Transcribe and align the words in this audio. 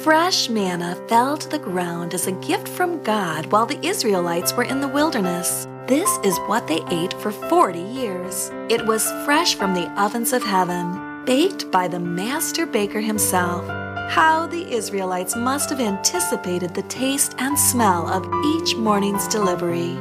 Fresh 0.00 0.48
manna 0.48 0.96
fell 1.06 1.36
to 1.36 1.48
the 1.48 1.58
ground 1.58 2.12
as 2.12 2.26
a 2.26 2.32
gift 2.32 2.66
from 2.66 3.02
God 3.04 3.46
while 3.52 3.66
the 3.66 3.78
Israelites 3.86 4.52
were 4.52 4.64
in 4.64 4.80
the 4.80 4.88
wilderness. 4.88 5.68
This 5.86 6.10
is 6.24 6.36
what 6.48 6.66
they 6.66 6.80
ate 6.90 7.12
for 7.20 7.30
40 7.30 7.78
years. 7.78 8.50
It 8.68 8.84
was 8.84 9.12
fresh 9.24 9.54
from 9.54 9.74
the 9.74 9.88
ovens 10.00 10.32
of 10.32 10.42
heaven, 10.42 11.24
baked 11.24 11.70
by 11.70 11.86
the 11.86 12.00
master 12.00 12.66
baker 12.66 13.00
himself. 13.00 13.64
How 14.10 14.48
the 14.48 14.72
Israelites 14.72 15.36
must 15.36 15.70
have 15.70 15.80
anticipated 15.80 16.74
the 16.74 16.82
taste 16.82 17.36
and 17.38 17.56
smell 17.56 18.08
of 18.08 18.26
each 18.56 18.74
morning's 18.74 19.28
delivery. 19.28 19.96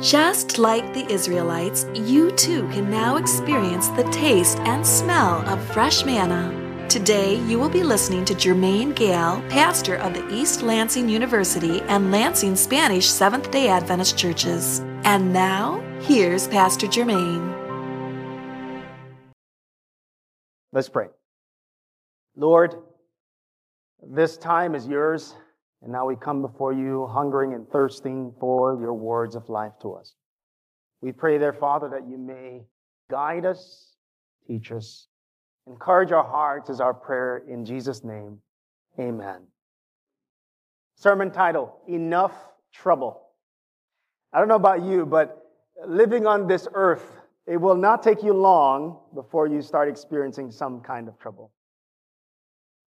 Just 0.00 0.58
like 0.58 0.92
the 0.92 1.10
Israelites, 1.10 1.86
you 1.94 2.32
too 2.32 2.68
can 2.68 2.90
now 2.90 3.16
experience 3.16 3.88
the 3.88 4.08
taste 4.10 4.58
and 4.60 4.86
smell 4.86 5.48
of 5.48 5.64
fresh 5.72 6.04
manna. 6.04 6.57
Today, 6.88 7.34
you 7.44 7.58
will 7.58 7.68
be 7.68 7.82
listening 7.82 8.24
to 8.24 8.32
Jermaine 8.32 8.96
Gayle, 8.96 9.42
pastor 9.50 9.96
of 9.96 10.14
the 10.14 10.26
East 10.34 10.62
Lansing 10.62 11.06
University 11.06 11.82
and 11.82 12.10
Lansing 12.10 12.56
Spanish 12.56 13.06
Seventh 13.06 13.50
day 13.50 13.68
Adventist 13.68 14.16
churches. 14.16 14.78
And 15.04 15.30
now, 15.30 15.80
here's 16.00 16.48
Pastor 16.48 16.86
Jermaine. 16.86 17.52
Let's 20.72 20.88
pray. 20.88 21.08
Lord, 22.36 22.76
this 24.02 24.38
time 24.38 24.74
is 24.74 24.86
yours, 24.86 25.34
and 25.82 25.92
now 25.92 26.06
we 26.06 26.16
come 26.16 26.40
before 26.40 26.72
you 26.72 27.06
hungering 27.12 27.52
and 27.52 27.68
thirsting 27.68 28.32
for 28.40 28.80
your 28.80 28.94
words 28.94 29.34
of 29.36 29.50
life 29.50 29.74
to 29.82 29.92
us. 29.92 30.14
We 31.02 31.12
pray 31.12 31.36
there, 31.36 31.52
Father, 31.52 31.90
that 31.90 32.08
you 32.08 32.16
may 32.16 32.62
guide 33.10 33.44
us, 33.44 33.92
teach 34.46 34.72
us, 34.72 35.08
encourage 35.68 36.12
our 36.12 36.24
hearts 36.24 36.70
is 36.70 36.80
our 36.80 36.94
prayer 36.94 37.42
in 37.48 37.64
Jesus' 37.64 38.02
name. 38.02 38.38
Amen. 38.98 39.42
Sermon 40.96 41.30
title, 41.30 41.78
Enough 41.86 42.32
Trouble. 42.72 43.22
I 44.32 44.38
don't 44.38 44.48
know 44.48 44.56
about 44.56 44.82
you, 44.82 45.06
but 45.06 45.46
living 45.86 46.26
on 46.26 46.46
this 46.46 46.66
earth, 46.74 47.20
it 47.46 47.56
will 47.56 47.76
not 47.76 48.02
take 48.02 48.22
you 48.22 48.32
long 48.32 48.98
before 49.14 49.46
you 49.46 49.62
start 49.62 49.88
experiencing 49.88 50.50
some 50.50 50.80
kind 50.80 51.08
of 51.08 51.18
trouble. 51.18 51.52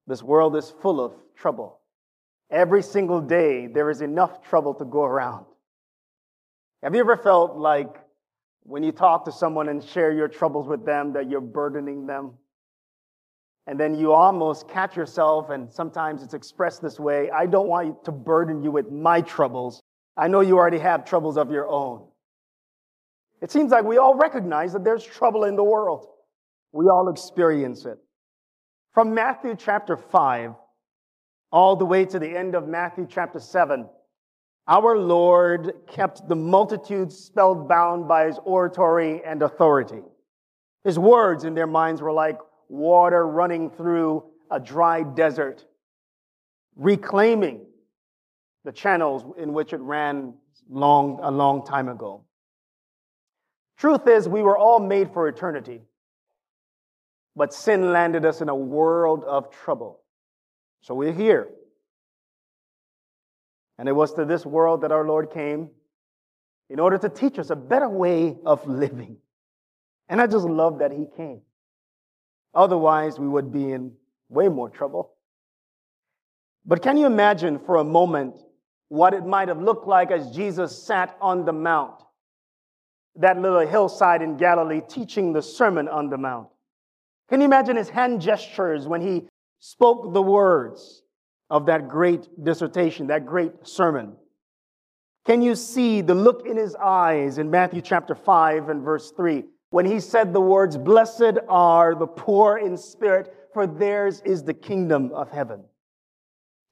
This 0.07 0.21
world 0.21 0.55
is 0.55 0.73
full 0.81 1.03
of 1.03 1.13
trouble. 1.35 1.79
Every 2.49 2.83
single 2.83 3.21
day, 3.21 3.67
there 3.67 3.89
is 3.89 4.01
enough 4.01 4.43
trouble 4.43 4.73
to 4.75 4.85
go 4.85 5.03
around. 5.03 5.45
Have 6.83 6.93
you 6.95 6.99
ever 7.01 7.15
felt 7.15 7.55
like 7.55 7.95
when 8.63 8.83
you 8.83 8.91
talk 8.91 9.25
to 9.25 9.31
someone 9.31 9.69
and 9.69 9.83
share 9.83 10.11
your 10.11 10.27
troubles 10.27 10.67
with 10.67 10.85
them 10.85 11.13
that 11.13 11.29
you're 11.29 11.41
burdening 11.41 12.05
them? 12.05 12.33
And 13.67 13.79
then 13.79 13.95
you 13.95 14.11
almost 14.11 14.67
catch 14.67 14.95
yourself, 14.95 15.49
and 15.49 15.71
sometimes 15.71 16.23
it's 16.23 16.33
expressed 16.33 16.81
this 16.81 16.99
way 16.99 17.29
I 17.29 17.45
don't 17.45 17.67
want 17.67 18.03
to 18.05 18.11
burden 18.11 18.63
you 18.63 18.71
with 18.71 18.91
my 18.91 19.21
troubles. 19.21 19.81
I 20.17 20.27
know 20.27 20.41
you 20.41 20.57
already 20.57 20.79
have 20.79 21.05
troubles 21.05 21.37
of 21.37 21.51
your 21.51 21.67
own. 21.67 22.07
It 23.41 23.51
seems 23.51 23.71
like 23.71 23.85
we 23.85 23.97
all 23.97 24.15
recognize 24.15 24.73
that 24.73 24.83
there's 24.83 25.03
trouble 25.03 25.45
in 25.45 25.55
the 25.55 25.63
world. 25.63 26.07
We 26.73 26.85
all 26.85 27.09
experience 27.09 27.85
it. 27.85 27.97
From 28.93 29.13
Matthew 29.13 29.55
chapter 29.55 29.97
5 29.97 30.53
all 31.51 31.75
the 31.75 31.85
way 31.85 32.05
to 32.05 32.19
the 32.19 32.37
end 32.37 32.55
of 32.55 32.67
Matthew 32.67 33.07
chapter 33.09 33.39
7, 33.39 33.87
our 34.67 34.97
Lord 34.97 35.73
kept 35.87 36.27
the 36.27 36.35
multitudes 36.35 37.17
spellbound 37.17 38.07
by 38.07 38.27
his 38.27 38.39
oratory 38.43 39.21
and 39.25 39.41
authority. 39.41 40.01
His 40.83 40.97
words 40.97 41.43
in 41.43 41.55
their 41.55 41.67
minds 41.67 42.01
were 42.01 42.11
like 42.11 42.37
water 42.71 43.27
running 43.27 43.69
through 43.69 44.23
a 44.49 44.59
dry 44.59 45.03
desert, 45.03 45.65
reclaiming 46.75 47.65
the 48.63 48.71
channels 48.71 49.23
in 49.37 49.53
which 49.53 49.73
it 49.73 49.81
ran 49.81 50.33
long, 50.69 51.19
a 51.21 51.29
long 51.29 51.65
time 51.65 51.89
ago. 51.89 52.23
Truth 53.77 54.07
is, 54.07 54.27
we 54.27 54.41
were 54.41 54.57
all 54.57 54.79
made 54.79 55.11
for 55.11 55.27
eternity, 55.27 55.81
but 57.35 57.53
sin 57.53 57.91
landed 57.91 58.25
us 58.25 58.39
in 58.39 58.47
a 58.47 58.55
world 58.55 59.25
of 59.25 59.51
trouble. 59.51 59.99
So 60.81 60.95
we're 60.95 61.13
here. 61.13 61.49
And 63.77 63.89
it 63.89 63.93
was 63.93 64.13
to 64.13 64.25
this 64.25 64.45
world 64.45 64.81
that 64.81 64.91
our 64.91 65.05
Lord 65.05 65.31
came 65.31 65.69
in 66.69 66.79
order 66.79 66.97
to 66.99 67.09
teach 67.09 67.37
us 67.37 67.49
a 67.49 67.55
better 67.55 67.89
way 67.89 68.37
of 68.45 68.65
living. 68.65 69.17
And 70.07 70.21
I 70.21 70.27
just 70.27 70.45
love 70.45 70.79
that 70.79 70.91
He 70.91 71.07
came. 71.17 71.41
Otherwise, 72.53 73.19
we 73.19 73.27
would 73.27 73.51
be 73.51 73.71
in 73.71 73.93
way 74.29 74.49
more 74.49 74.69
trouble. 74.69 75.13
But 76.65 76.81
can 76.81 76.97
you 76.97 77.05
imagine 77.05 77.59
for 77.59 77.77
a 77.77 77.83
moment 77.83 78.35
what 78.89 79.13
it 79.13 79.25
might 79.25 79.47
have 79.47 79.61
looked 79.61 79.87
like 79.87 80.11
as 80.11 80.31
Jesus 80.31 80.85
sat 80.85 81.15
on 81.21 81.45
the 81.45 81.53
Mount, 81.53 82.01
that 83.15 83.39
little 83.39 83.65
hillside 83.65 84.21
in 84.21 84.37
Galilee, 84.37 84.81
teaching 84.87 85.33
the 85.33 85.41
Sermon 85.41 85.87
on 85.87 86.09
the 86.09 86.17
Mount? 86.17 86.49
Can 87.29 87.39
you 87.39 87.45
imagine 87.45 87.77
his 87.77 87.89
hand 87.89 88.21
gestures 88.21 88.87
when 88.87 89.01
he 89.01 89.27
spoke 89.59 90.13
the 90.13 90.21
words 90.21 91.03
of 91.49 91.67
that 91.67 91.87
great 91.87 92.27
dissertation, 92.43 93.07
that 93.07 93.25
great 93.25 93.65
sermon? 93.65 94.17
Can 95.25 95.41
you 95.41 95.55
see 95.55 96.01
the 96.01 96.15
look 96.15 96.45
in 96.45 96.57
his 96.57 96.75
eyes 96.75 97.37
in 97.37 97.49
Matthew 97.49 97.81
chapter 97.81 98.15
5 98.15 98.69
and 98.69 98.83
verse 98.83 99.11
3? 99.11 99.45
When 99.71 99.85
he 99.85 99.99
said 99.99 100.33
the 100.33 100.41
words, 100.41 100.77
Blessed 100.77 101.39
are 101.49 101.95
the 101.95 102.05
poor 102.05 102.57
in 102.57 102.77
spirit, 102.77 103.33
for 103.53 103.65
theirs 103.65 104.21
is 104.23 104.43
the 104.43 104.53
kingdom 104.53 105.11
of 105.13 105.31
heaven. 105.31 105.63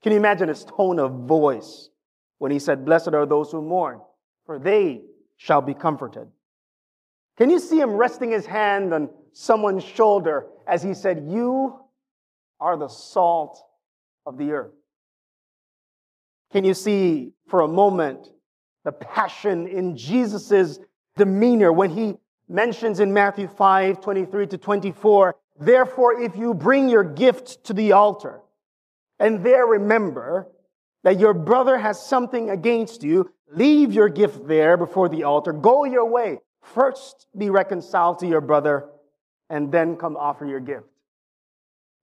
Can 0.02 0.12
you 0.12 0.18
imagine 0.18 0.48
his 0.48 0.64
tone 0.64 0.98
of 0.98 1.26
voice 1.26 1.90
when 2.38 2.52
he 2.52 2.58
said, 2.58 2.84
Blessed 2.84 3.08
are 3.08 3.26
those 3.26 3.50
who 3.50 3.62
mourn, 3.62 4.00
for 4.46 4.58
they 4.58 5.02
shall 5.36 5.62
be 5.62 5.74
comforted? 5.74 6.28
Can 7.36 7.48
you 7.48 7.58
see 7.58 7.80
him 7.80 7.90
resting 7.90 8.30
his 8.30 8.44
hand 8.44 8.92
on 8.92 9.08
someone's 9.32 9.84
shoulder 9.84 10.46
as 10.66 10.82
he 10.82 10.92
said, 10.92 11.24
You 11.26 11.80
are 12.60 12.76
the 12.76 12.88
salt 12.88 13.62
of 14.26 14.36
the 14.36 14.52
earth? 14.52 14.72
Can 16.52 16.64
you 16.64 16.74
see 16.74 17.32
for 17.48 17.62
a 17.62 17.68
moment 17.68 18.28
the 18.84 18.92
passion 18.92 19.66
in 19.66 19.96
Jesus' 19.96 20.78
demeanor 21.16 21.72
when 21.72 21.90
he 21.90 22.16
mentions 22.50 23.00
in 23.00 23.12
Matthew 23.12 23.48
5 23.48 24.00
23 24.00 24.46
to 24.48 24.58
24. 24.58 25.36
Therefore, 25.58 26.20
if 26.20 26.36
you 26.36 26.52
bring 26.52 26.88
your 26.88 27.04
gift 27.04 27.64
to 27.64 27.72
the 27.72 27.92
altar 27.92 28.40
and 29.18 29.44
there 29.44 29.66
remember 29.66 30.48
that 31.04 31.18
your 31.18 31.32
brother 31.32 31.78
has 31.78 32.04
something 32.04 32.50
against 32.50 33.02
you, 33.02 33.30
leave 33.52 33.92
your 33.92 34.08
gift 34.08 34.46
there 34.46 34.76
before 34.76 35.08
the 35.08 35.22
altar. 35.22 35.52
Go 35.52 35.84
your 35.84 36.06
way. 36.06 36.38
First 36.62 37.26
be 37.36 37.48
reconciled 37.48 38.18
to 38.18 38.26
your 38.26 38.40
brother 38.40 38.88
and 39.48 39.72
then 39.72 39.96
come 39.96 40.16
offer 40.16 40.44
your 40.44 40.60
gift. 40.60 40.86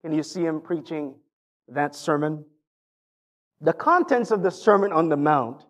Can 0.03 0.13
you 0.13 0.23
see 0.23 0.41
him 0.41 0.61
preaching 0.61 1.15
that 1.67 1.95
sermon? 1.95 2.45
The 3.61 3.73
contents 3.73 4.31
of 4.31 4.43
the 4.43 4.51
Sermon 4.51 4.91
on 4.91 5.09
the 5.09 5.17
Mount 5.17 5.65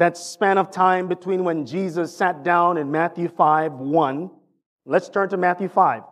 that 0.00 0.16
span 0.16 0.56
of 0.56 0.70
time 0.70 1.08
between 1.08 1.44
when 1.44 1.66
Jesus 1.66 2.16
sat 2.16 2.42
down 2.42 2.78
in 2.78 2.90
Matthew 2.90 3.28
5 3.28 3.74
1. 3.74 4.30
Let's 4.86 5.10
turn 5.10 5.28
to 5.28 5.36
Matthew 5.36 5.68
5. 5.68 6.02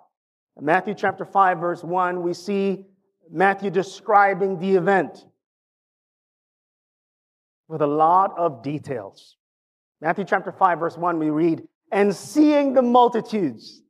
In 0.59 0.65
Matthew 0.67 0.93
chapter 0.95 1.25
5, 1.25 1.59
verse 1.59 1.83
1, 1.83 2.21
we 2.21 2.35
see 2.35 2.85
Matthew 3.31 3.71
describing 3.71 4.59
the 4.59 4.77
event 4.77 5.25
with 7.67 7.81
a 7.81 7.87
lot 7.87 8.35
of 8.37 8.63
details. 8.63 9.39
Matthew 10.03 10.27
chapter 10.27 10.53
5, 10.53 10.79
verse 10.79 10.99
1, 10.99 11.19
we 11.19 11.31
read, 11.31 11.63
And 11.91 12.15
seeing 12.15 12.75
the 12.75 12.83
multitudes, 12.83 13.81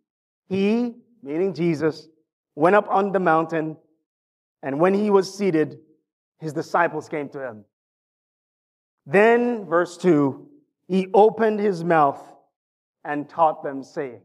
he, 0.48 0.94
meaning 1.24 1.54
Jesus, 1.54 2.06
went 2.54 2.76
up 2.76 2.86
on 2.88 3.10
the 3.10 3.20
mountain, 3.20 3.76
and 4.62 4.78
when 4.78 4.94
he 4.94 5.10
was 5.10 5.36
seated, 5.36 5.80
his 6.38 6.52
disciples 6.52 7.08
came 7.08 7.28
to 7.30 7.44
him. 7.44 7.64
Then, 9.10 9.64
verse 9.64 9.96
2, 9.96 10.46
he 10.86 11.08
opened 11.14 11.60
his 11.60 11.82
mouth 11.82 12.20
and 13.04 13.26
taught 13.26 13.62
them, 13.62 13.82
saying, 13.82 14.20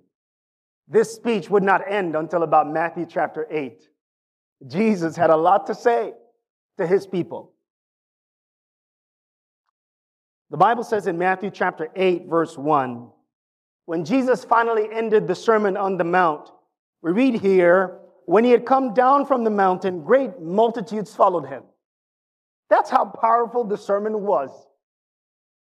This 0.90 1.14
speech 1.14 1.50
would 1.50 1.64
not 1.64 1.90
end 1.90 2.18
until 2.18 2.44
about 2.44 2.70
Matthew 2.70 3.06
chapter 3.10 3.48
8. 3.50 3.82
Jesus 4.68 5.16
had 5.16 5.30
a 5.30 5.38
lot 5.38 5.68
to 5.68 5.74
say 5.74 6.12
to 6.78 6.86
his 6.86 7.08
people. 7.08 7.54
The 10.50 10.58
Bible 10.58 10.84
says 10.84 11.08
in 11.08 11.18
Matthew 11.18 11.50
chapter 11.50 11.88
8, 11.96 12.26
verse 12.28 12.58
1, 12.58 13.10
when 13.86 14.04
Jesus 14.04 14.44
finally 14.44 14.90
ended 14.92 15.28
the 15.28 15.36
Sermon 15.36 15.78
on 15.78 15.98
the 15.98 16.04
Mount, 16.04 16.50
we 17.02 17.14
read 17.14 17.40
here, 17.40 18.00
when 18.26 18.44
he 18.44 18.52
had 18.52 18.66
come 18.66 18.94
down 18.94 19.26
from 19.26 19.46
the 19.46 19.50
mountain, 19.50 20.04
great 20.04 20.42
multitudes 20.42 21.16
followed 21.16 21.46
him. 21.46 21.64
That's 22.70 22.90
how 22.90 23.06
powerful 23.06 23.64
the 23.64 23.78
sermon 23.78 24.24
was. 24.24 24.50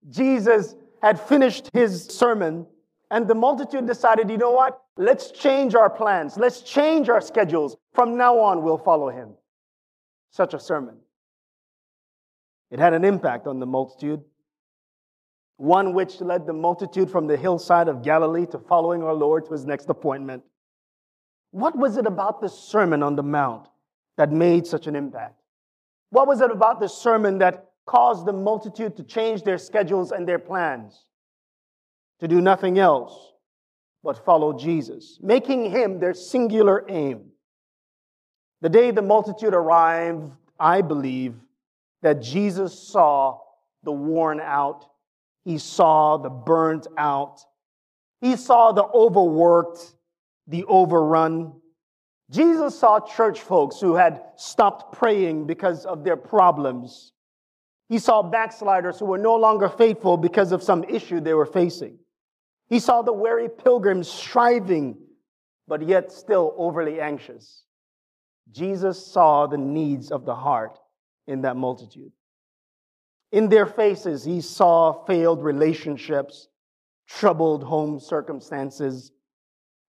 Jesus 0.10 0.76
had 1.02 1.20
finished 1.20 1.70
his 1.74 2.06
sermon, 2.06 2.66
and 3.12 3.28
the 3.28 3.36
multitude 3.36 3.86
decided, 3.86 4.30
you 4.30 4.38
know 4.38 4.52
what? 4.52 4.82
Let's 4.98 5.32
change 5.32 5.76
our 5.76 5.90
plans. 5.90 6.38
Let's 6.38 6.62
change 6.62 7.10
our 7.10 7.22
schedules. 7.22 7.76
From 7.94 8.18
now 8.18 8.40
on, 8.40 8.64
we'll 8.64 8.78
follow 8.78 9.10
him. 9.10 9.34
Such 10.32 10.54
a 10.54 10.60
sermon. 10.60 10.98
It 12.72 12.80
had 12.80 12.94
an 12.94 13.04
impact 13.04 13.46
on 13.46 13.60
the 13.60 13.66
multitude, 13.66 14.22
one 15.58 15.94
which 15.94 16.22
led 16.22 16.48
the 16.48 16.54
multitude 16.54 17.12
from 17.12 17.28
the 17.28 17.38
hillside 17.38 17.88
of 17.88 18.02
Galilee 18.02 18.48
to 18.48 18.58
following 18.58 19.04
our 19.04 19.14
Lord 19.14 19.46
to 19.46 19.52
his 19.52 19.66
next 19.66 19.90
appointment. 19.90 20.44
What 21.52 21.78
was 21.78 21.98
it 21.98 22.08
about 22.08 22.42
the 22.42 22.50
Sermon 22.50 23.04
on 23.04 23.16
the 23.16 23.24
Mount 23.24 23.68
that 24.18 24.32
made 24.32 24.66
such 24.66 24.88
an 24.88 24.96
impact? 24.96 25.40
What 26.10 26.28
was 26.28 26.42
it 26.42 26.52
about 26.52 26.80
the 26.80 26.88
sermon 26.88 27.40
that 27.40 27.73
caused 27.86 28.26
the 28.26 28.34
multitude 28.34 28.98
to 28.98 29.04
change 29.04 29.44
their 29.44 29.58
schedules 29.58 30.12
and 30.12 30.28
their 30.28 30.40
plans? 30.40 31.06
To 32.20 32.28
do 32.28 32.42
nothing 32.42 32.80
else 32.80 33.34
but 34.04 34.24
follow 34.26 34.58
Jesus, 34.58 35.18
making 35.22 35.72
him 35.72 36.00
their 36.00 36.14
singular 36.14 36.86
aim. 36.90 37.32
The 38.62 38.70
day 38.70 38.92
the 38.92 39.02
multitude 39.02 39.54
arrived, 39.54 40.32
I 40.60 40.82
believe 40.82 41.36
that 42.02 42.22
Jesus 42.22 42.78
saw 42.78 43.40
the 43.84 43.92
worn 43.92 44.40
out, 44.40 44.86
he 45.46 45.58
saw 45.58 46.18
the 46.18 46.30
burnt 46.30 46.88
out, 46.98 47.42
he 48.22 48.36
saw 48.36 48.72
the 48.72 48.84
overworked, 48.84 49.96
the 50.48 50.66
overrun. 50.66 51.54
Jesus 52.30 52.78
saw 52.78 53.00
church 53.00 53.42
folks 53.42 53.80
who 53.80 53.96
had 53.96 54.22
stopped 54.36 54.94
praying 54.94 55.46
because 55.46 55.86
of 55.86 56.04
their 56.04 56.18
problems. 56.18 57.13
He 57.90 58.00
saw 58.00 58.24
backsliders 58.24 59.00
who 59.00 59.06
were 59.06 59.18
no 59.18 59.36
longer 59.36 59.70
faithful 59.70 60.18
because 60.18 60.52
of 60.52 60.64
some 60.64 60.84
issue 60.86 61.20
they 61.20 61.34
were 61.34 61.46
facing. 61.46 62.00
He 62.70 62.80
saw 62.80 63.02
the 63.02 63.14
weary 63.14 63.50
pilgrims 63.50 64.08
striving, 64.08 64.98
but 65.68 65.82
yet 65.82 66.12
still 66.12 66.56
overly 66.58 67.00
anxious. 67.00 67.64
Jesus 68.52 69.06
saw 69.06 69.48
the 69.48 69.58
needs 69.58 70.12
of 70.12 70.26
the 70.26 70.36
heart 70.36 70.80
in 71.28 71.42
that 71.42 71.56
multitude. 71.56 72.12
In 73.32 73.50
their 73.50 73.66
faces, 73.66 74.24
he 74.24 74.42
saw 74.42 75.06
failed 75.06 75.44
relationships, 75.44 76.48
troubled 77.08 77.64
home 77.64 78.00
circumstances. 78.00 79.12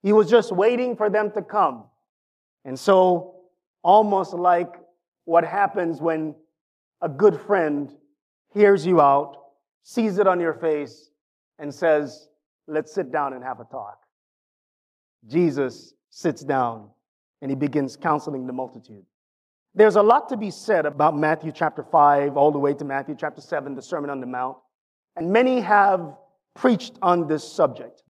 He 0.02 0.12
was 0.12 0.30
just 0.30 0.50
waiting 0.50 0.96
for 0.96 1.10
them 1.10 1.30
to 1.32 1.42
come. 1.42 1.84
And 2.64 2.78
so, 2.78 3.34
almost 3.82 4.32
like 4.32 4.74
what 5.26 5.44
happens 5.44 6.00
when 6.00 6.34
a 7.04 7.08
good 7.08 7.38
friend 7.38 7.92
hears 8.54 8.86
you 8.86 9.00
out, 9.00 9.36
sees 9.82 10.18
it 10.18 10.26
on 10.26 10.40
your 10.40 10.54
face, 10.54 11.10
and 11.58 11.72
says, 11.72 12.28
Let's 12.66 12.94
sit 12.94 13.12
down 13.12 13.34
and 13.34 13.44
have 13.44 13.60
a 13.60 13.64
talk. 13.64 13.98
Jesus 15.26 15.92
sits 16.08 16.42
down 16.42 16.88
and 17.42 17.50
he 17.50 17.54
begins 17.54 17.94
counseling 17.94 18.46
the 18.46 18.54
multitude. 18.54 19.04
There's 19.74 19.96
a 19.96 20.02
lot 20.02 20.30
to 20.30 20.38
be 20.38 20.50
said 20.50 20.86
about 20.86 21.14
Matthew 21.14 21.52
chapter 21.52 21.82
5 21.82 22.38
all 22.38 22.52
the 22.52 22.58
way 22.58 22.72
to 22.72 22.84
Matthew 22.84 23.16
chapter 23.18 23.42
7, 23.42 23.74
the 23.74 23.82
Sermon 23.82 24.08
on 24.08 24.20
the 24.20 24.26
Mount. 24.26 24.56
And 25.16 25.30
many 25.30 25.60
have 25.60 26.16
preached 26.54 26.94
on 27.02 27.28
this 27.28 27.46
subject. 27.46 28.02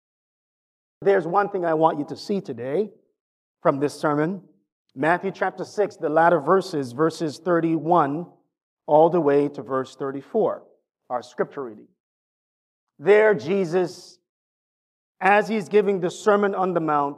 There's 1.02 1.26
one 1.26 1.50
thing 1.50 1.66
I 1.66 1.74
want 1.74 1.98
you 1.98 2.06
to 2.10 2.16
see 2.16 2.42
today 2.42 2.92
from 3.64 3.80
this 3.80 4.00
sermon 4.00 4.44
Matthew 4.96 5.32
chapter 5.32 5.66
6, 5.66 5.96
the 5.96 6.10
latter 6.10 6.40
verses, 6.40 6.92
verses 6.92 7.40
31 7.40 8.28
all 8.86 9.10
the 9.10 9.22
way 9.22 9.48
to 9.50 9.62
verse 9.62 9.96
34, 9.96 10.64
our 11.10 11.22
scripture 11.22 11.64
reading. 11.64 11.88
There, 13.00 13.34
Jesus, 13.34 14.20
as 15.20 15.48
he's 15.48 15.70
giving 15.70 16.00
the 16.00 16.12
Sermon 16.12 16.54
on 16.56 16.74
the 16.74 16.80
Mount, 16.80 17.18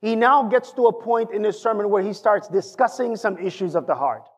he 0.00 0.14
now 0.14 0.44
gets 0.44 0.72
to 0.72 0.86
a 0.86 1.02
point 1.02 1.32
in 1.32 1.42
his 1.42 1.60
sermon 1.60 1.90
where 1.90 2.02
he 2.02 2.12
starts 2.12 2.48
discussing 2.48 3.16
some 3.16 3.36
issues 3.38 3.74
of 3.74 3.86
the 3.86 3.94
heart, 3.94 4.28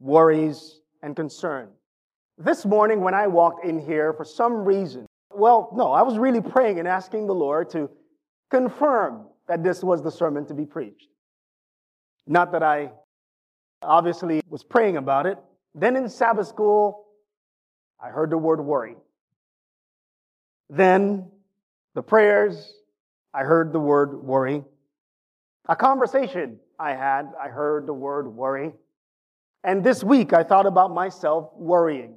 worries, 0.00 0.80
and 1.02 1.14
concern. 1.14 1.68
This 2.38 2.64
morning, 2.64 3.00
when 3.00 3.14
I 3.14 3.28
walked 3.28 3.64
in 3.64 3.78
here, 3.78 4.12
for 4.12 4.24
some 4.24 4.64
reason, 4.64 5.06
well, 5.30 5.70
no, 5.74 5.92
I 5.92 6.02
was 6.02 6.18
really 6.18 6.40
praying 6.40 6.78
and 6.78 6.88
asking 6.88 7.26
the 7.26 7.34
Lord 7.34 7.70
to 7.70 7.88
confirm 8.50 9.26
that 9.48 9.62
this 9.62 9.82
was 9.82 10.02
the 10.02 10.10
sermon 10.10 10.46
to 10.46 10.54
be 10.54 10.66
preached. 10.66 11.08
Not 12.26 12.52
that 12.52 12.62
I 12.62 12.92
obviously 13.82 14.40
was 14.48 14.62
praying 14.62 14.96
about 14.96 15.26
it. 15.26 15.38
Then 15.74 15.96
in 15.96 16.08
Sabbath 16.08 16.48
school, 16.48 17.06
I 18.02 18.08
heard 18.08 18.30
the 18.30 18.38
word 18.38 18.60
worry. 18.60 18.96
Then 20.68 21.30
the 21.94 22.02
prayers, 22.02 22.72
I 23.34 23.42
heard 23.42 23.72
the 23.72 23.80
word 23.80 24.22
worry. 24.22 24.64
A 25.68 25.76
conversation 25.76 26.58
I 26.78 26.90
had, 26.90 27.32
I 27.40 27.48
heard 27.48 27.86
the 27.86 27.92
word 27.92 28.28
worry. 28.28 28.72
And 29.64 29.84
this 29.84 30.02
week 30.02 30.32
I 30.32 30.42
thought 30.42 30.66
about 30.66 30.92
myself 30.92 31.50
worrying. 31.54 32.16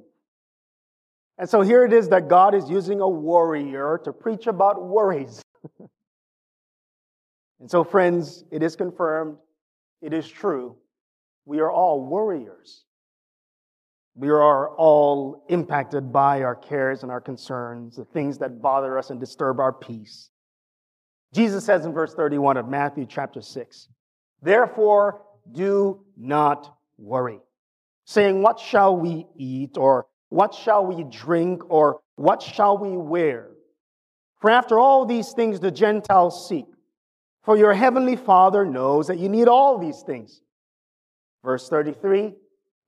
And 1.38 1.48
so 1.48 1.60
here 1.60 1.84
it 1.84 1.92
is 1.92 2.08
that 2.08 2.28
God 2.28 2.54
is 2.54 2.68
using 2.70 3.00
a 3.00 3.08
warrior 3.08 4.00
to 4.04 4.12
preach 4.12 4.46
about 4.46 4.82
worries. 4.82 5.42
and 7.60 7.70
so, 7.70 7.84
friends, 7.84 8.44
it 8.50 8.62
is 8.62 8.74
confirmed, 8.74 9.36
it 10.00 10.14
is 10.14 10.26
true. 10.26 10.76
We 11.46 11.60
are 11.60 11.70
all 11.70 12.04
warriors. 12.04 12.84
We 14.16 14.28
are 14.30 14.70
all 14.70 15.44
impacted 15.48 16.12
by 16.12 16.42
our 16.42 16.56
cares 16.56 17.02
and 17.02 17.12
our 17.12 17.20
concerns, 17.20 17.96
the 17.96 18.04
things 18.04 18.38
that 18.38 18.60
bother 18.60 18.98
us 18.98 19.10
and 19.10 19.20
disturb 19.20 19.60
our 19.60 19.72
peace. 19.72 20.30
Jesus 21.32 21.64
says 21.64 21.84
in 21.86 21.92
verse 21.92 22.14
31 22.14 22.56
of 22.56 22.68
Matthew 22.68 23.06
chapter 23.08 23.40
6, 23.40 23.88
Therefore, 24.42 25.22
do 25.52 26.04
not 26.16 26.76
worry, 26.98 27.40
saying, 28.06 28.42
What 28.42 28.58
shall 28.58 28.96
we 28.96 29.26
eat, 29.36 29.76
or 29.76 30.06
what 30.30 30.54
shall 30.54 30.84
we 30.84 31.04
drink, 31.04 31.62
or 31.68 32.00
what 32.16 32.42
shall 32.42 32.78
we 32.78 32.96
wear? 32.96 33.50
For 34.40 34.50
after 34.50 34.78
all 34.78 35.04
these 35.04 35.32
things 35.32 35.60
the 35.60 35.70
Gentiles 35.70 36.48
seek. 36.48 36.66
For 37.42 37.56
your 37.56 37.74
heavenly 37.74 38.16
Father 38.16 38.64
knows 38.64 39.06
that 39.06 39.18
you 39.18 39.28
need 39.28 39.46
all 39.46 39.78
these 39.78 40.02
things. 40.02 40.40
Verse 41.46 41.68
33 41.68 42.34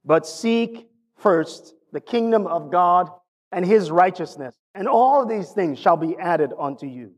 But 0.04 0.26
seek 0.26 0.90
first 1.16 1.74
the 1.92 2.00
kingdom 2.00 2.48
of 2.48 2.72
God 2.72 3.08
and 3.52 3.64
his 3.64 3.88
righteousness, 3.88 4.56
and 4.74 4.88
all 4.88 5.24
these 5.24 5.52
things 5.52 5.78
shall 5.78 5.96
be 5.96 6.18
added 6.18 6.50
unto 6.58 6.86
you. 6.86 7.12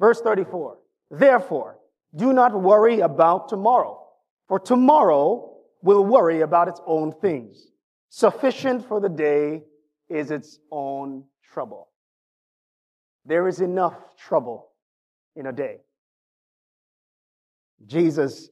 Verse 0.00 0.22
34 0.22 0.78
Therefore, 1.10 1.78
do 2.16 2.32
not 2.32 2.58
worry 2.58 3.00
about 3.00 3.50
tomorrow, 3.50 4.02
for 4.48 4.58
tomorrow 4.58 5.56
will 5.82 6.06
worry 6.06 6.40
about 6.40 6.68
its 6.68 6.80
own 6.86 7.12
things. 7.20 7.68
Sufficient 8.08 8.88
for 8.88 9.00
the 9.00 9.10
day 9.10 9.62
is 10.08 10.30
its 10.30 10.58
own 10.70 11.24
trouble. 11.52 11.88
There 13.26 13.46
is 13.46 13.60
enough 13.60 13.94
trouble 14.16 14.70
in 15.36 15.46
a 15.46 15.52
day. 15.52 15.80
Jesus, 17.86 18.48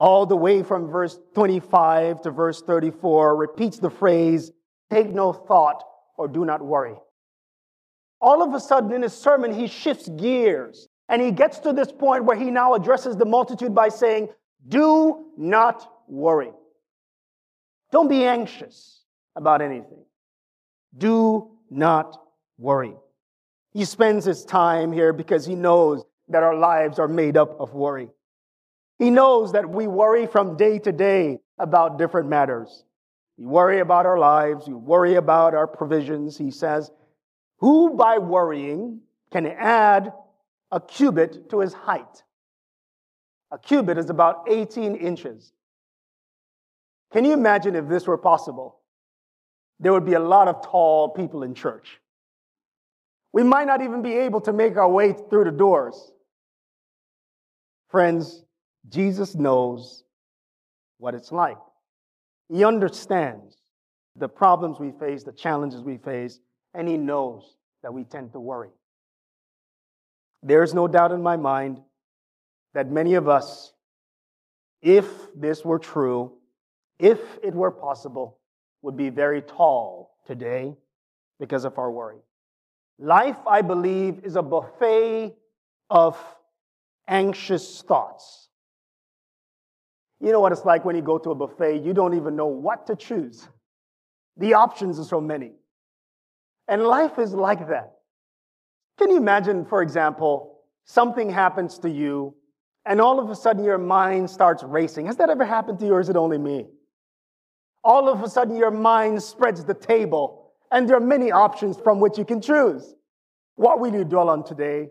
all 0.00 0.26
the 0.26 0.36
way 0.36 0.62
from 0.62 0.88
verse 0.88 1.18
25 1.34 2.22
to 2.22 2.30
verse 2.30 2.62
34, 2.62 3.36
repeats 3.36 3.78
the 3.78 3.90
phrase, 3.90 4.52
take 4.90 5.10
no 5.10 5.32
thought 5.32 5.82
or 6.16 6.28
do 6.28 6.44
not 6.44 6.64
worry. 6.64 6.94
All 8.20 8.42
of 8.42 8.54
a 8.54 8.60
sudden 8.60 8.92
in 8.92 9.02
his 9.02 9.14
sermon, 9.14 9.52
he 9.52 9.66
shifts 9.66 10.08
gears 10.08 10.88
and 11.08 11.22
he 11.22 11.30
gets 11.30 11.58
to 11.60 11.72
this 11.72 11.90
point 11.90 12.24
where 12.24 12.36
he 12.36 12.50
now 12.50 12.74
addresses 12.74 13.16
the 13.16 13.24
multitude 13.24 13.74
by 13.74 13.88
saying, 13.88 14.28
Do 14.66 15.26
not 15.36 15.90
worry. 16.06 16.52
Don't 17.90 18.08
be 18.08 18.24
anxious 18.24 19.02
about 19.34 19.62
anything. 19.62 20.04
Do 20.96 21.52
not 21.70 22.20
worry. 22.58 22.94
He 23.72 23.84
spends 23.84 24.24
his 24.24 24.44
time 24.44 24.92
here 24.92 25.12
because 25.12 25.46
he 25.46 25.54
knows 25.54 26.04
that 26.28 26.42
our 26.42 26.56
lives 26.56 26.98
are 26.98 27.08
made 27.08 27.36
up 27.36 27.58
of 27.60 27.72
worry. 27.72 28.08
He 28.98 29.10
knows 29.10 29.52
that 29.52 29.68
we 29.68 29.86
worry 29.86 30.26
from 30.26 30.56
day 30.56 30.78
to 30.80 30.92
day 30.92 31.38
about 31.58 31.98
different 31.98 32.28
matters. 32.28 32.84
We 33.36 33.46
worry 33.46 33.78
about 33.78 34.06
our 34.06 34.18
lives. 34.18 34.66
We 34.66 34.74
worry 34.74 35.14
about 35.14 35.54
our 35.54 35.66
provisions. 35.66 36.36
He 36.36 36.50
says, 36.50 36.90
who 37.58 37.94
by 37.94 38.18
worrying 38.18 39.00
can 39.30 39.46
add 39.46 40.12
a 40.70 40.80
cubit 40.80 41.50
to 41.50 41.60
his 41.60 41.72
height? 41.72 42.22
A 43.50 43.58
cubit 43.58 43.98
is 43.98 44.10
about 44.10 44.44
18 44.48 44.96
inches. 44.96 45.52
Can 47.12 47.24
you 47.24 47.32
imagine 47.32 47.74
if 47.74 47.88
this 47.88 48.06
were 48.06 48.18
possible? 48.18 48.80
There 49.80 49.92
would 49.92 50.04
be 50.04 50.14
a 50.14 50.20
lot 50.20 50.48
of 50.48 50.62
tall 50.64 51.10
people 51.10 51.42
in 51.42 51.54
church. 51.54 52.00
We 53.32 53.42
might 53.42 53.66
not 53.66 53.80
even 53.80 54.02
be 54.02 54.14
able 54.14 54.40
to 54.42 54.52
make 54.52 54.76
our 54.76 54.88
way 54.88 55.12
through 55.12 55.44
the 55.44 55.52
doors. 55.52 56.12
Friends, 57.88 58.44
Jesus 58.88 59.34
knows 59.34 60.04
what 60.98 61.14
it's 61.14 61.32
like. 61.32 61.58
He 62.48 62.64
understands 62.64 63.56
the 64.16 64.28
problems 64.28 64.80
we 64.80 64.92
face, 64.92 65.22
the 65.22 65.32
challenges 65.32 65.82
we 65.82 65.98
face, 65.98 66.40
and 66.74 66.88
He 66.88 66.96
knows 66.96 67.56
that 67.82 67.92
we 67.92 68.04
tend 68.04 68.32
to 68.32 68.40
worry. 68.40 68.70
There 70.42 70.62
is 70.62 70.74
no 70.74 70.88
doubt 70.88 71.12
in 71.12 71.22
my 71.22 71.36
mind 71.36 71.80
that 72.74 72.90
many 72.90 73.14
of 73.14 73.28
us, 73.28 73.72
if 74.82 75.06
this 75.34 75.64
were 75.64 75.78
true, 75.78 76.32
if 76.98 77.20
it 77.42 77.54
were 77.54 77.70
possible, 77.70 78.38
would 78.82 78.96
be 78.96 79.10
very 79.10 79.42
tall 79.42 80.14
today 80.26 80.74
because 81.40 81.64
of 81.64 81.78
our 81.78 81.90
worry. 81.90 82.18
Life, 82.98 83.38
I 83.46 83.62
believe, 83.62 84.24
is 84.24 84.36
a 84.36 84.42
buffet 84.42 85.34
of 85.90 86.16
anxious 87.06 87.82
thoughts. 87.82 88.47
You 90.20 90.32
know 90.32 90.40
what 90.40 90.52
it's 90.52 90.64
like 90.64 90.84
when 90.84 90.96
you 90.96 91.02
go 91.02 91.18
to 91.18 91.30
a 91.30 91.34
buffet, 91.34 91.82
you 91.84 91.92
don't 91.92 92.14
even 92.14 92.34
know 92.34 92.46
what 92.46 92.86
to 92.88 92.96
choose. 92.96 93.48
The 94.36 94.54
options 94.54 94.98
are 94.98 95.04
so 95.04 95.20
many. 95.20 95.52
And 96.66 96.82
life 96.82 97.18
is 97.18 97.32
like 97.34 97.68
that. 97.68 97.92
Can 98.98 99.10
you 99.10 99.16
imagine, 99.16 99.64
for 99.64 99.80
example, 99.80 100.60
something 100.84 101.30
happens 101.30 101.78
to 101.78 101.90
you 101.90 102.34
and 102.84 103.00
all 103.00 103.20
of 103.20 103.30
a 103.30 103.36
sudden 103.36 103.64
your 103.64 103.78
mind 103.78 104.28
starts 104.28 104.62
racing? 104.62 105.06
Has 105.06 105.16
that 105.16 105.30
ever 105.30 105.44
happened 105.44 105.78
to 105.80 105.86
you 105.86 105.92
or 105.92 106.00
is 106.00 106.08
it 106.08 106.16
only 106.16 106.38
me? 106.38 106.66
All 107.84 108.08
of 108.08 108.22
a 108.22 108.28
sudden 108.28 108.56
your 108.56 108.70
mind 108.70 109.22
spreads 109.22 109.64
the 109.64 109.74
table 109.74 110.52
and 110.72 110.88
there 110.88 110.96
are 110.96 111.00
many 111.00 111.30
options 111.30 111.78
from 111.78 112.00
which 112.00 112.18
you 112.18 112.24
can 112.24 112.40
choose. 112.40 112.94
What 113.54 113.78
will 113.78 113.92
you 113.92 114.04
dwell 114.04 114.28
on 114.28 114.44
today? 114.44 114.88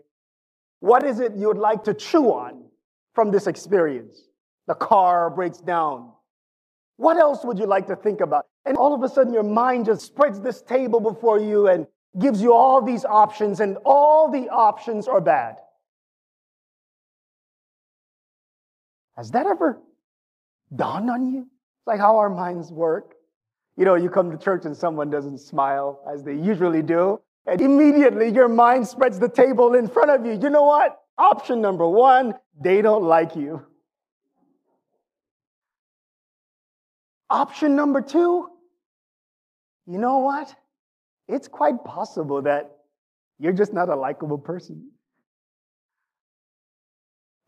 What 0.80 1.04
is 1.04 1.20
it 1.20 1.34
you 1.36 1.48
would 1.48 1.58
like 1.58 1.84
to 1.84 1.94
chew 1.94 2.32
on 2.32 2.64
from 3.14 3.30
this 3.30 3.46
experience? 3.46 4.27
The 4.68 4.74
car 4.74 5.30
breaks 5.30 5.58
down. 5.58 6.12
What 6.98 7.16
else 7.16 7.44
would 7.44 7.58
you 7.58 7.66
like 7.66 7.86
to 7.86 7.96
think 7.96 8.20
about? 8.20 8.46
And 8.66 8.76
all 8.76 8.94
of 8.94 9.02
a 9.02 9.08
sudden, 9.08 9.32
your 9.32 9.42
mind 9.42 9.86
just 9.86 10.04
spreads 10.06 10.40
this 10.40 10.62
table 10.62 11.00
before 11.00 11.40
you 11.40 11.68
and 11.68 11.86
gives 12.18 12.42
you 12.42 12.52
all 12.52 12.82
these 12.82 13.04
options, 13.04 13.60
and 13.60 13.78
all 13.84 14.30
the 14.30 14.48
options 14.48 15.08
are 15.08 15.20
bad. 15.20 15.56
Has 19.16 19.30
that 19.30 19.46
ever 19.46 19.80
dawned 20.74 21.08
on 21.10 21.32
you? 21.32 21.40
It's 21.40 21.86
like 21.86 22.00
how 22.00 22.18
our 22.18 22.30
minds 22.30 22.70
work. 22.70 23.14
You 23.76 23.84
know, 23.84 23.94
you 23.94 24.10
come 24.10 24.30
to 24.30 24.36
church 24.36 24.64
and 24.64 24.76
someone 24.76 25.08
doesn't 25.10 25.38
smile 25.38 26.00
as 26.12 26.24
they 26.24 26.34
usually 26.34 26.82
do, 26.82 27.20
and 27.46 27.60
immediately 27.60 28.28
your 28.28 28.48
mind 28.48 28.86
spreads 28.86 29.18
the 29.18 29.28
table 29.28 29.74
in 29.74 29.88
front 29.88 30.10
of 30.10 30.26
you. 30.26 30.32
You 30.32 30.50
know 30.50 30.64
what? 30.64 31.00
Option 31.16 31.60
number 31.60 31.88
one, 31.88 32.34
they 32.60 32.82
don't 32.82 33.04
like 33.04 33.34
you. 33.36 33.64
Option 37.30 37.76
number 37.76 38.00
two, 38.00 38.48
you 39.86 39.98
know 39.98 40.18
what? 40.18 40.54
It's 41.28 41.48
quite 41.48 41.84
possible 41.84 42.42
that 42.42 42.70
you're 43.38 43.52
just 43.52 43.72
not 43.72 43.88
a 43.88 43.96
likable 43.96 44.38
person. 44.38 44.90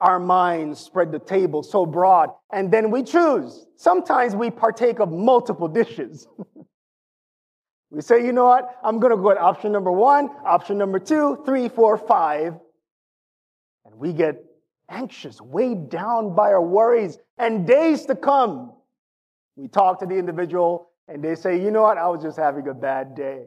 Our 0.00 0.18
minds 0.18 0.80
spread 0.80 1.12
the 1.12 1.18
table 1.18 1.62
so 1.62 1.84
broad, 1.84 2.30
and 2.52 2.70
then 2.70 2.90
we 2.90 3.02
choose. 3.02 3.66
Sometimes 3.76 4.34
we 4.34 4.50
partake 4.50 4.98
of 4.98 5.10
multiple 5.10 5.68
dishes. 5.68 6.26
we 7.90 8.00
say, 8.00 8.24
you 8.24 8.32
know 8.32 8.46
what? 8.46 8.78
I'm 8.82 8.98
going 8.98 9.14
to 9.14 9.22
go 9.22 9.30
at 9.30 9.38
option 9.38 9.72
number 9.72 9.92
one, 9.92 10.30
option 10.44 10.78
number 10.78 10.98
two, 10.98 11.42
three, 11.44 11.68
four, 11.68 11.98
five. 11.98 12.54
And 13.84 13.94
we 13.96 14.12
get 14.12 14.42
anxious, 14.88 15.40
weighed 15.40 15.90
down 15.90 16.34
by 16.34 16.48
our 16.48 16.62
worries, 16.62 17.18
and 17.36 17.66
days 17.66 18.06
to 18.06 18.14
come. 18.14 18.72
We 19.60 19.68
talk 19.68 20.00
to 20.00 20.06
the 20.06 20.14
individual, 20.16 20.88
and 21.06 21.22
they 21.22 21.34
say, 21.34 21.62
you 21.62 21.70
know 21.70 21.82
what? 21.82 21.98
I 21.98 22.08
was 22.08 22.22
just 22.22 22.38
having 22.38 22.66
a 22.68 22.72
bad 22.72 23.14
day. 23.14 23.44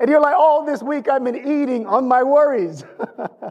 And 0.00 0.08
you're 0.08 0.20
like, 0.20 0.34
all 0.34 0.64
this 0.64 0.82
week 0.82 1.10
I've 1.10 1.22
been 1.22 1.36
eating 1.36 1.86
on 1.86 2.08
my 2.08 2.22
worries, 2.22 2.84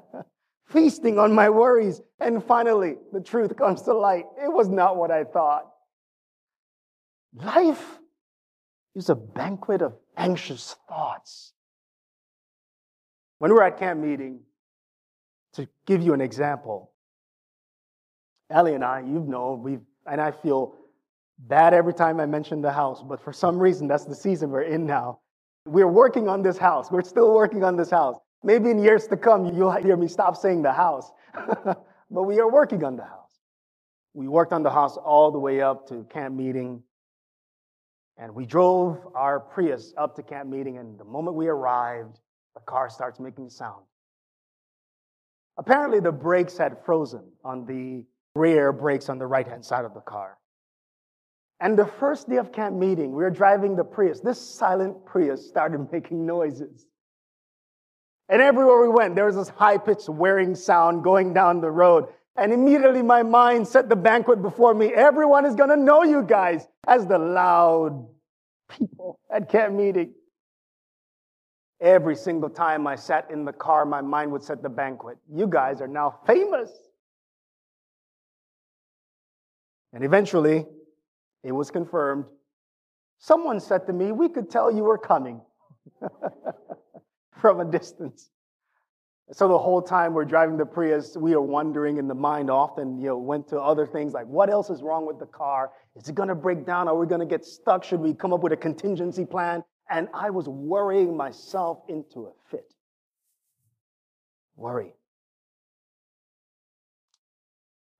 feasting 0.65 1.19
on 1.19 1.31
my 1.31 1.51
worries. 1.51 2.01
And 2.19 2.43
finally, 2.43 2.95
the 3.11 3.21
truth 3.21 3.55
comes 3.55 3.83
to 3.83 3.93
light. 3.93 4.25
It 4.43 4.51
was 4.51 4.67
not 4.67 4.97
what 4.97 5.11
I 5.11 5.25
thought. 5.25 5.69
Life 7.35 7.99
is 8.95 9.09
a 9.09 9.15
banquet 9.15 9.83
of 9.83 9.93
anxious 10.17 10.75
thoughts. 10.89 11.53
When 13.37 13.53
we're 13.53 13.61
at 13.61 13.77
camp 13.77 13.99
meeting, 13.99 14.39
to 15.53 15.69
give 15.85 16.01
you 16.01 16.15
an 16.15 16.21
example, 16.21 16.89
Ellie 18.49 18.73
and 18.73 18.83
I, 18.83 19.01
you've 19.01 19.27
known, 19.27 19.61
we've, 19.61 19.81
and 20.07 20.19
I 20.19 20.31
feel 20.31 20.77
bad 21.47 21.73
every 21.73 21.93
time 21.93 22.19
I 22.19 22.25
mention 22.25 22.61
the 22.61 22.71
house, 22.71 23.03
but 23.03 23.21
for 23.21 23.33
some 23.33 23.59
reason, 23.59 23.87
that's 23.87 24.05
the 24.05 24.15
season 24.15 24.49
we're 24.49 24.61
in 24.61 24.85
now. 24.85 25.19
We're 25.65 25.87
working 25.87 26.27
on 26.27 26.41
this 26.41 26.57
house. 26.57 26.91
We're 26.91 27.03
still 27.03 27.33
working 27.33 27.63
on 27.63 27.75
this 27.75 27.89
house. 27.89 28.17
Maybe 28.43 28.69
in 28.69 28.79
years 28.79 29.07
to 29.07 29.17
come, 29.17 29.53
you'll 29.53 29.71
hear 29.71 29.95
me 29.95 30.07
stop 30.07 30.35
saying 30.35 30.61
the 30.61 30.73
house. 30.73 31.11
but 31.65 32.23
we 32.23 32.39
are 32.39 32.49
working 32.49 32.83
on 32.83 32.97
the 32.97 33.03
house. 33.03 33.39
We 34.13 34.27
worked 34.27 34.53
on 34.53 34.63
the 34.63 34.69
house 34.69 34.97
all 34.97 35.31
the 35.31 35.39
way 35.39 35.61
up 35.61 35.87
to 35.89 36.05
camp 36.11 36.35
meeting. 36.35 36.83
And 38.17 38.35
we 38.35 38.45
drove 38.45 38.99
our 39.15 39.39
Prius 39.39 39.93
up 39.97 40.15
to 40.17 40.23
camp 40.23 40.49
meeting. 40.49 40.77
And 40.77 40.99
the 40.99 41.05
moment 41.05 41.35
we 41.35 41.47
arrived, 41.47 42.19
the 42.53 42.61
car 42.61 42.89
starts 42.89 43.19
making 43.19 43.49
sound. 43.49 43.83
Apparently, 45.57 45.99
the 45.99 46.11
brakes 46.11 46.57
had 46.57 46.77
frozen 46.85 47.23
on 47.43 47.65
the 47.65 48.05
rear 48.35 48.71
brakes 48.73 49.09
on 49.09 49.17
the 49.17 49.27
right 49.27 49.47
hand 49.47 49.63
side 49.63 49.85
of 49.85 49.93
the 49.93 50.01
car. 50.01 50.37
And 51.63 51.79
the 51.79 51.85
first 51.85 52.29
day 52.29 52.35
of 52.35 52.51
camp 52.51 52.75
meeting, 52.75 53.11
we 53.11 53.23
were 53.23 53.29
driving 53.29 53.77
the 53.77 53.85
Prius. 53.85 54.19
This 54.19 54.37
silent 54.37 55.05
Prius 55.05 55.47
started 55.47 55.89
making 55.93 56.25
noises. 56.25 56.85
And 58.27 58.41
everywhere 58.41 58.81
we 58.81 58.89
went, 58.89 59.15
there 59.15 59.25
was 59.25 59.37
this 59.37 59.47
high 59.47 59.77
pitched 59.77 60.09
whirring 60.09 60.55
sound 60.55 61.05
going 61.05 61.33
down 61.33 61.61
the 61.61 61.71
road. 61.71 62.09
And 62.35 62.51
immediately 62.51 63.01
my 63.01 63.23
mind 63.23 63.65
set 63.65 63.87
the 63.87 63.95
banquet 63.95 64.41
before 64.41 64.73
me. 64.73 64.87
Everyone 64.87 65.45
is 65.45 65.55
going 65.55 65.69
to 65.69 65.77
know 65.77 66.03
you 66.03 66.21
guys 66.21 66.67
as 66.85 67.05
the 67.05 67.17
loud 67.17 68.09
people 68.69 69.19
at 69.33 69.47
camp 69.49 69.73
meeting. 69.73 70.13
Every 71.79 72.17
single 72.17 72.49
time 72.49 72.87
I 72.87 72.97
sat 72.97 73.31
in 73.31 73.45
the 73.45 73.53
car, 73.53 73.85
my 73.85 74.01
mind 74.01 74.33
would 74.33 74.43
set 74.43 74.63
the 74.63 74.69
banquet. 74.69 75.17
You 75.33 75.47
guys 75.47 75.79
are 75.79 75.87
now 75.87 76.19
famous. 76.25 76.71
And 79.93 80.03
eventually, 80.03 80.65
it 81.43 81.51
was 81.51 81.69
confirmed. 81.71 82.25
Someone 83.19 83.59
said 83.59 83.85
to 83.87 83.93
me, 83.93 84.11
We 84.11 84.29
could 84.29 84.49
tell 84.49 84.71
you 84.71 84.83
were 84.83 84.97
coming 84.97 85.41
from 87.41 87.59
a 87.59 87.65
distance. 87.65 88.29
So 89.31 89.47
the 89.47 89.57
whole 89.57 89.81
time 89.81 90.13
we're 90.13 90.25
driving 90.25 90.57
the 90.57 90.65
Prius, 90.65 91.15
we 91.15 91.33
are 91.33 91.41
wondering 91.41 91.97
in 91.97 92.07
the 92.07 92.15
mind 92.15 92.49
often, 92.51 92.99
you 92.99 93.07
know, 93.07 93.17
went 93.17 93.47
to 93.49 93.59
other 93.59 93.87
things 93.87 94.13
like 94.13 94.27
what 94.27 94.49
else 94.49 94.69
is 94.69 94.83
wrong 94.83 95.05
with 95.07 95.17
the 95.17 95.25
car? 95.25 95.71
Is 95.95 96.09
it 96.09 96.15
going 96.15 96.29
to 96.29 96.35
break 96.35 96.65
down? 96.65 96.87
Are 96.87 96.97
we 96.97 97.07
going 97.07 97.21
to 97.21 97.25
get 97.25 97.45
stuck? 97.45 97.83
Should 97.83 98.01
we 98.01 98.13
come 98.13 98.33
up 98.33 98.41
with 98.41 98.51
a 98.51 98.57
contingency 98.57 99.25
plan? 99.25 99.63
And 99.89 100.07
I 100.13 100.29
was 100.29 100.47
worrying 100.47 101.15
myself 101.15 101.79
into 101.87 102.25
a 102.27 102.31
fit. 102.49 102.73
Worry. 104.55 104.93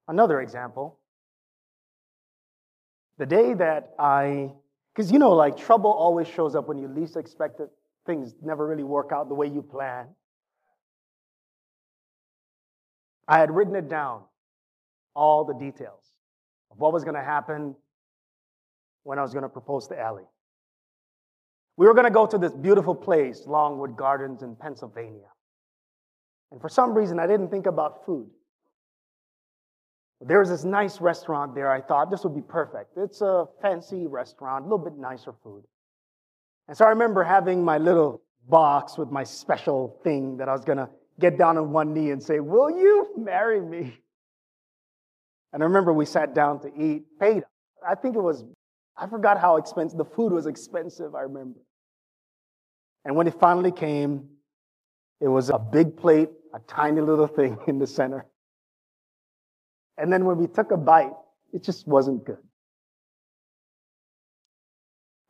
Another 0.08 0.42
example 0.42 1.00
the 3.18 3.26
day 3.26 3.54
that 3.54 3.94
I, 4.00 4.52
because 4.94 5.12
you 5.12 5.20
know, 5.20 5.32
like 5.32 5.58
trouble 5.58 5.92
always 5.92 6.28
shows 6.28 6.56
up 6.56 6.68
when 6.68 6.78
you 6.78 6.88
least 6.88 7.16
expect 7.16 7.60
it. 7.60 7.70
Things 8.06 8.36
never 8.42 8.68
really 8.68 8.84
work 8.84 9.12
out 9.14 9.30
the 9.30 9.36
way 9.36 9.48
you 9.48 9.62
plan. 9.62 10.08
I 13.28 13.40
had 13.40 13.52
written 13.52 13.76
it 13.76 13.88
down, 13.88 14.24
all 15.16 15.46
the 15.46 15.54
details 15.54 16.12
of 16.72 16.80
what 16.80 16.92
was 16.92 17.04
going 17.04 17.16
to 17.16 17.24
happen 17.24 17.76
when 19.04 19.20
I 19.20 19.22
was 19.22 19.32
going 19.32 19.44
to 19.44 19.50
propose 19.50 19.88
to 19.88 20.00
Ellie. 20.00 20.28
We 21.78 21.88
were 21.88 21.94
going 21.94 22.06
to 22.06 22.12
go 22.12 22.26
to 22.26 22.38
this 22.38 22.54
beautiful 22.54 22.94
place, 22.94 23.44
Longwood 23.48 23.96
Gardens 23.96 24.44
in 24.44 24.56
Pennsylvania. 24.56 25.30
And 26.52 26.62
for 26.62 26.70
some 26.70 26.94
reason, 26.94 27.20
I 27.20 27.26
didn't 27.26 27.50
think 27.50 27.66
about 27.66 28.06
food. 28.06 28.30
There 30.26 30.40
was 30.40 30.50
this 30.50 30.64
nice 30.64 31.02
restaurant 31.02 31.54
there. 31.54 31.72
I 31.72 31.82
thought 31.82 32.10
this 32.10 32.24
would 32.24 32.36
be 32.36 32.42
perfect. 32.42 32.98
It's 32.98 33.22
a 33.22 33.46
fancy 33.62 34.08
restaurant, 34.08 34.66
a 34.66 34.68
little 34.68 34.84
bit 34.84 34.98
nicer 34.98 35.34
food. 35.44 35.64
And 36.68 36.78
so 36.78 36.86
I 36.86 36.90
remember 36.90 37.24
having 37.24 37.64
my 37.64 37.78
little 37.78 38.22
box 38.48 38.98
with 38.98 39.12
my 39.12 39.24
special 39.24 40.00
thing 40.04 40.38
that 40.38 40.48
I 40.48 40.54
was 40.54 40.64
going 40.64 40.78
to 40.78 40.90
get 41.20 41.38
down 41.38 41.58
on 41.58 41.72
one 41.72 41.94
knee 41.94 42.12
and 42.12 42.22
say, 42.22 42.40
Will 42.40 42.70
you 42.70 43.10
marry 43.18 43.62
me? 43.62 43.98
And 45.52 45.62
I 45.62 45.66
remember 45.66 45.94
we 45.94 46.06
sat 46.06 46.34
down 46.34 46.60
to 46.62 46.72
eat, 46.76 47.04
paid. 47.20 47.44
I 47.88 47.96
think 47.96 48.16
it 48.16 48.22
was, 48.22 48.44
I 48.98 49.08
forgot 49.08 49.40
how 49.40 49.58
expensive, 49.58 49.98
the 49.98 50.06
food 50.06 50.32
was 50.32 50.48
expensive, 50.48 51.16
I 51.16 51.22
remember. 51.22 51.60
And 53.06 53.16
when 53.16 53.28
it 53.28 53.40
finally 53.40 53.72
came, 53.72 54.30
it 55.20 55.28
was 55.28 55.50
a 55.50 55.60
big 55.60 55.98
plate, 55.98 56.30
a 56.56 56.60
tiny 56.60 57.02
little 57.02 57.28
thing 57.28 57.58
in 57.68 57.78
the 57.78 57.88
center. 57.88 58.26
And 59.98 60.12
then 60.12 60.26
when 60.26 60.38
we 60.38 60.48
took 60.48 60.72
a 60.72 60.78
bite, 60.78 61.14
it 61.52 61.64
just 61.64 61.88
wasn't 61.88 62.26
good. 62.26 62.38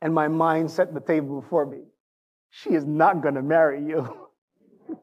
And 0.02 0.14
my 0.14 0.28
mind 0.28 0.70
set 0.72 0.94
the 0.94 1.00
table 1.00 1.42
before 1.42 1.66
me. 1.66 1.80
She 2.50 2.72
is 2.72 2.86
not 2.86 3.22
going 3.22 3.36
to 3.36 3.42
marry 3.42 3.82
you. 3.84 4.30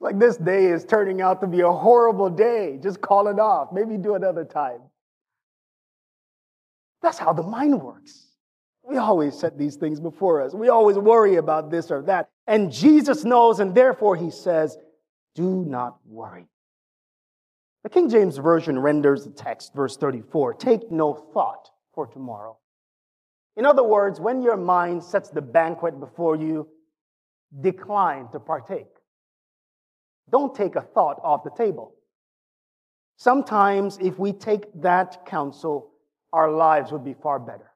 like 0.00 0.18
this 0.18 0.36
day 0.36 0.66
is 0.66 0.84
turning 0.84 1.20
out 1.20 1.40
to 1.40 1.46
be 1.46 1.60
a 1.60 1.70
horrible 1.70 2.28
day. 2.28 2.78
Just 2.82 3.00
call 3.00 3.28
it 3.28 3.38
off. 3.38 3.68
Maybe 3.72 3.96
do 3.96 4.14
another 4.14 4.44
time. 4.44 4.80
That's 7.02 7.18
how 7.18 7.32
the 7.32 7.42
mind 7.42 7.80
works. 7.80 8.26
We 8.82 8.98
always 8.98 9.38
set 9.38 9.58
these 9.58 9.76
things 9.76 10.00
before 10.00 10.42
us. 10.42 10.54
We 10.54 10.68
always 10.68 10.96
worry 10.96 11.36
about 11.36 11.70
this 11.70 11.90
or 11.90 12.02
that. 12.02 12.30
And 12.46 12.72
Jesus 12.72 13.24
knows, 13.24 13.58
and 13.58 13.74
therefore 13.74 14.16
he 14.16 14.30
says, 14.30 14.76
Do 15.34 15.64
not 15.64 15.98
worry. 16.04 16.46
The 17.86 17.90
King 17.90 18.10
James 18.10 18.36
Version 18.36 18.80
renders 18.80 19.22
the 19.22 19.30
text, 19.30 19.72
verse 19.72 19.96
34 19.96 20.54
Take 20.54 20.90
no 20.90 21.14
thought 21.14 21.70
for 21.94 22.08
tomorrow. 22.08 22.58
In 23.56 23.64
other 23.64 23.84
words, 23.84 24.18
when 24.18 24.42
your 24.42 24.56
mind 24.56 25.04
sets 25.04 25.30
the 25.30 25.40
banquet 25.40 26.00
before 26.00 26.34
you, 26.34 26.66
decline 27.60 28.26
to 28.32 28.40
partake. 28.40 28.88
Don't 30.32 30.52
take 30.52 30.74
a 30.74 30.80
thought 30.80 31.20
off 31.22 31.44
the 31.44 31.50
table. 31.50 31.94
Sometimes, 33.18 33.98
if 34.02 34.18
we 34.18 34.32
take 34.32 34.64
that 34.82 35.24
counsel, 35.24 35.92
our 36.32 36.50
lives 36.50 36.90
would 36.90 37.04
be 37.04 37.14
far 37.14 37.38
better. 37.38 37.70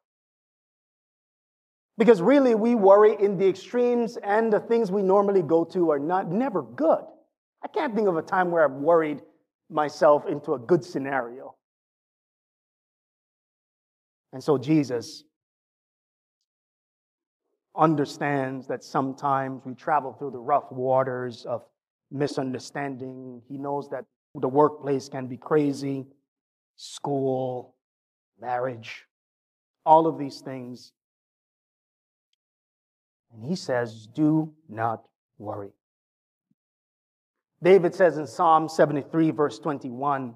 Because 1.99 2.21
really, 2.21 2.57
we 2.57 2.75
worry 2.75 3.15
in 3.17 3.39
the 3.39 3.49
extremes, 3.49 4.17
and 4.17 4.53
the 4.53 4.59
things 4.59 4.91
we 4.91 5.03
normally 5.03 5.43
go 5.43 5.63
to 5.67 5.93
are 5.93 6.01
not 6.01 6.33
never 6.33 6.63
good. 6.63 7.05
I 7.63 7.69
can't 7.69 7.95
think 7.95 8.09
of 8.09 8.17
a 8.17 8.23
time 8.23 8.51
where 8.51 8.65
I've 8.65 8.73
worried 8.73 9.21
myself 9.71 10.27
into 10.27 10.55
a 10.55 10.59
good 10.59 10.85
scenario. 10.85 11.55
And 14.33 14.43
so 14.43 14.59
Jesus 14.59 15.25
understands 17.77 18.67
that 18.69 18.85
sometimes 18.85 19.63
we 19.65 19.75
travel 19.75 20.13
through 20.13 20.33
the 20.33 20.39
rough 20.39 20.71
waters 20.71 21.47
of 21.47 21.65
misunderstanding. 22.11 23.43
He 23.49 23.59
knows 23.59 23.89
that 23.91 24.05
the 24.35 24.49
workplace 24.49 25.09
can 25.09 25.27
be 25.27 25.37
crazy, 25.37 26.07
school, 26.77 27.75
marriage, 28.41 29.07
all 29.85 30.07
of 30.07 30.19
these 30.19 30.41
things. 30.41 30.93
And 33.33 33.45
he 33.45 33.57
says, 33.57 34.09
Do 34.15 34.53
not 34.69 35.05
worry. 35.39 35.71
David 37.63 37.95
says 37.95 38.17
in 38.17 38.27
Psalm 38.27 38.69
73, 38.69 39.31
verse 39.33 39.59
21, 39.59 40.35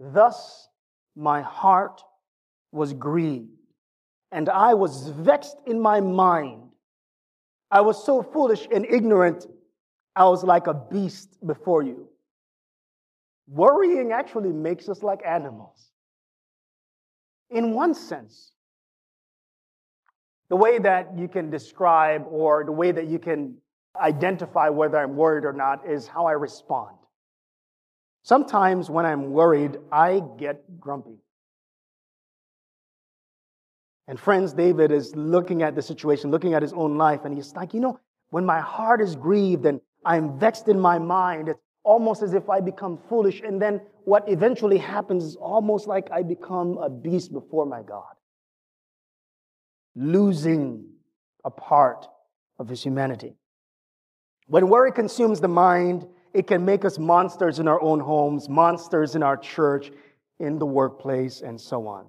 Thus 0.00 0.68
my 1.14 1.40
heart 1.42 2.02
was 2.72 2.92
grieved, 2.92 3.50
and 4.32 4.48
I 4.48 4.74
was 4.74 5.08
vexed 5.08 5.56
in 5.66 5.80
my 5.80 6.00
mind. 6.00 6.62
I 7.70 7.80
was 7.82 8.04
so 8.04 8.22
foolish 8.22 8.66
and 8.72 8.84
ignorant, 8.86 9.46
I 10.16 10.24
was 10.24 10.42
like 10.42 10.66
a 10.66 10.74
beast 10.74 11.38
before 11.46 11.82
you. 11.82 12.08
Worrying 13.48 14.12
actually 14.12 14.52
makes 14.52 14.88
us 14.88 15.02
like 15.02 15.20
animals. 15.26 15.90
In 17.50 17.74
one 17.74 17.94
sense, 17.94 18.52
the 20.48 20.56
way 20.56 20.78
that 20.78 21.16
you 21.16 21.28
can 21.28 21.50
describe 21.50 22.24
or 22.28 22.64
the 22.64 22.72
way 22.72 22.92
that 22.92 23.06
you 23.06 23.18
can 23.18 23.56
identify 24.00 24.68
whether 24.68 24.98
I'm 24.98 25.16
worried 25.16 25.44
or 25.44 25.52
not 25.52 25.88
is 25.88 26.06
how 26.06 26.26
I 26.26 26.32
respond. 26.32 26.96
Sometimes 28.22 28.88
when 28.88 29.04
I'm 29.04 29.32
worried, 29.32 29.78
I 29.90 30.22
get 30.38 30.80
grumpy. 30.80 31.18
And 34.08 34.18
friends, 34.18 34.52
David 34.52 34.92
is 34.92 35.14
looking 35.16 35.62
at 35.62 35.74
the 35.74 35.82
situation, 35.82 36.30
looking 36.30 36.54
at 36.54 36.62
his 36.62 36.72
own 36.72 36.96
life, 36.96 37.20
and 37.24 37.34
he's 37.34 37.52
like, 37.54 37.74
you 37.74 37.80
know, 37.80 37.98
when 38.30 38.44
my 38.44 38.60
heart 38.60 39.00
is 39.00 39.16
grieved 39.16 39.66
and 39.66 39.80
I'm 40.04 40.38
vexed 40.38 40.68
in 40.68 40.78
my 40.80 40.98
mind, 40.98 41.48
it's 41.48 41.60
almost 41.84 42.22
as 42.22 42.34
if 42.34 42.48
I 42.48 42.60
become 42.60 42.98
foolish. 43.08 43.40
And 43.40 43.60
then 43.60 43.80
what 44.04 44.28
eventually 44.28 44.78
happens 44.78 45.24
is 45.24 45.36
almost 45.36 45.86
like 45.86 46.10
I 46.10 46.22
become 46.22 46.78
a 46.78 46.88
beast 46.88 47.32
before 47.32 47.66
my 47.66 47.82
God, 47.82 48.14
losing 49.94 50.84
a 51.44 51.50
part 51.50 52.06
of 52.58 52.68
his 52.68 52.82
humanity. 52.82 53.34
When 54.52 54.68
worry 54.68 54.92
consumes 54.92 55.40
the 55.40 55.48
mind, 55.48 56.06
it 56.34 56.46
can 56.46 56.62
make 56.62 56.84
us 56.84 56.98
monsters 56.98 57.58
in 57.58 57.66
our 57.66 57.80
own 57.80 58.00
homes, 58.00 58.50
monsters 58.50 59.14
in 59.14 59.22
our 59.22 59.38
church, 59.38 59.90
in 60.40 60.58
the 60.58 60.66
workplace, 60.66 61.40
and 61.40 61.58
so 61.58 61.86
on. 61.86 62.04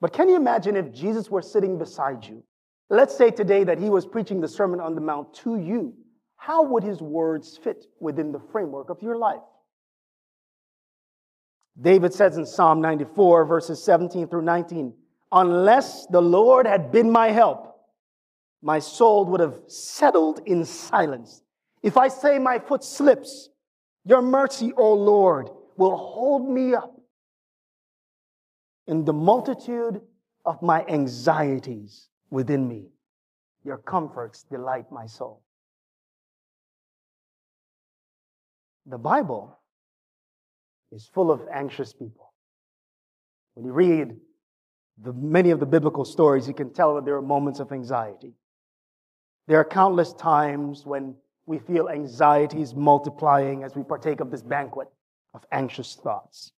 But 0.00 0.14
can 0.14 0.30
you 0.30 0.36
imagine 0.36 0.74
if 0.74 0.90
Jesus 0.90 1.30
were 1.30 1.42
sitting 1.42 1.76
beside 1.76 2.24
you? 2.24 2.42
Let's 2.88 3.14
say 3.14 3.30
today 3.30 3.62
that 3.64 3.78
he 3.78 3.90
was 3.90 4.06
preaching 4.06 4.40
the 4.40 4.48
Sermon 4.48 4.80
on 4.80 4.94
the 4.94 5.02
Mount 5.02 5.34
to 5.34 5.58
you. 5.58 5.92
How 6.36 6.62
would 6.62 6.82
his 6.82 7.02
words 7.02 7.58
fit 7.62 7.84
within 8.00 8.32
the 8.32 8.40
framework 8.40 8.88
of 8.88 9.02
your 9.02 9.18
life? 9.18 9.42
David 11.78 12.14
says 12.14 12.38
in 12.38 12.46
Psalm 12.46 12.80
94, 12.80 13.44
verses 13.44 13.84
17 13.84 14.28
through 14.28 14.44
19, 14.44 14.94
Unless 15.30 16.06
the 16.06 16.22
Lord 16.22 16.66
had 16.66 16.90
been 16.90 17.12
my 17.12 17.32
help, 17.32 17.76
my 18.62 18.78
soul 18.78 19.26
would 19.26 19.40
have 19.40 19.60
settled 19.66 20.40
in 20.46 20.64
silence. 20.64 21.42
If 21.82 21.96
I 21.96 22.08
say 22.08 22.38
my 22.38 22.58
foot 22.58 22.84
slips, 22.84 23.48
your 24.04 24.22
mercy, 24.22 24.72
O 24.76 24.92
Lord, 24.94 25.50
will 25.76 25.96
hold 25.96 26.48
me 26.48 26.74
up. 26.74 26.94
In 28.86 29.04
the 29.04 29.12
multitude 29.12 30.00
of 30.44 30.60
my 30.62 30.84
anxieties 30.86 32.08
within 32.30 32.66
me, 32.66 32.88
your 33.64 33.78
comforts 33.78 34.42
delight 34.44 34.90
my 34.90 35.06
soul. 35.06 35.42
The 38.86 38.98
Bible 38.98 39.58
is 40.90 41.08
full 41.14 41.30
of 41.30 41.42
anxious 41.52 41.92
people. 41.92 42.32
When 43.54 43.64
you 43.66 43.72
read 43.72 44.16
the, 45.02 45.12
many 45.12 45.50
of 45.50 45.60
the 45.60 45.66
biblical 45.66 46.04
stories, 46.04 46.48
you 46.48 46.54
can 46.54 46.72
tell 46.72 46.94
that 46.96 47.04
there 47.04 47.16
are 47.16 47.22
moments 47.22 47.60
of 47.60 47.72
anxiety. 47.72 48.32
There 49.46 49.58
are 49.58 49.64
countless 49.64 50.12
times 50.12 50.84
when 50.84 51.14
we 51.50 51.58
feel 51.58 51.88
anxieties 51.88 52.76
multiplying 52.76 53.64
as 53.64 53.74
we 53.74 53.82
partake 53.82 54.20
of 54.20 54.30
this 54.30 54.40
banquet 54.40 54.86
of 55.34 55.44
anxious 55.50 55.96
thoughts. 55.96 56.52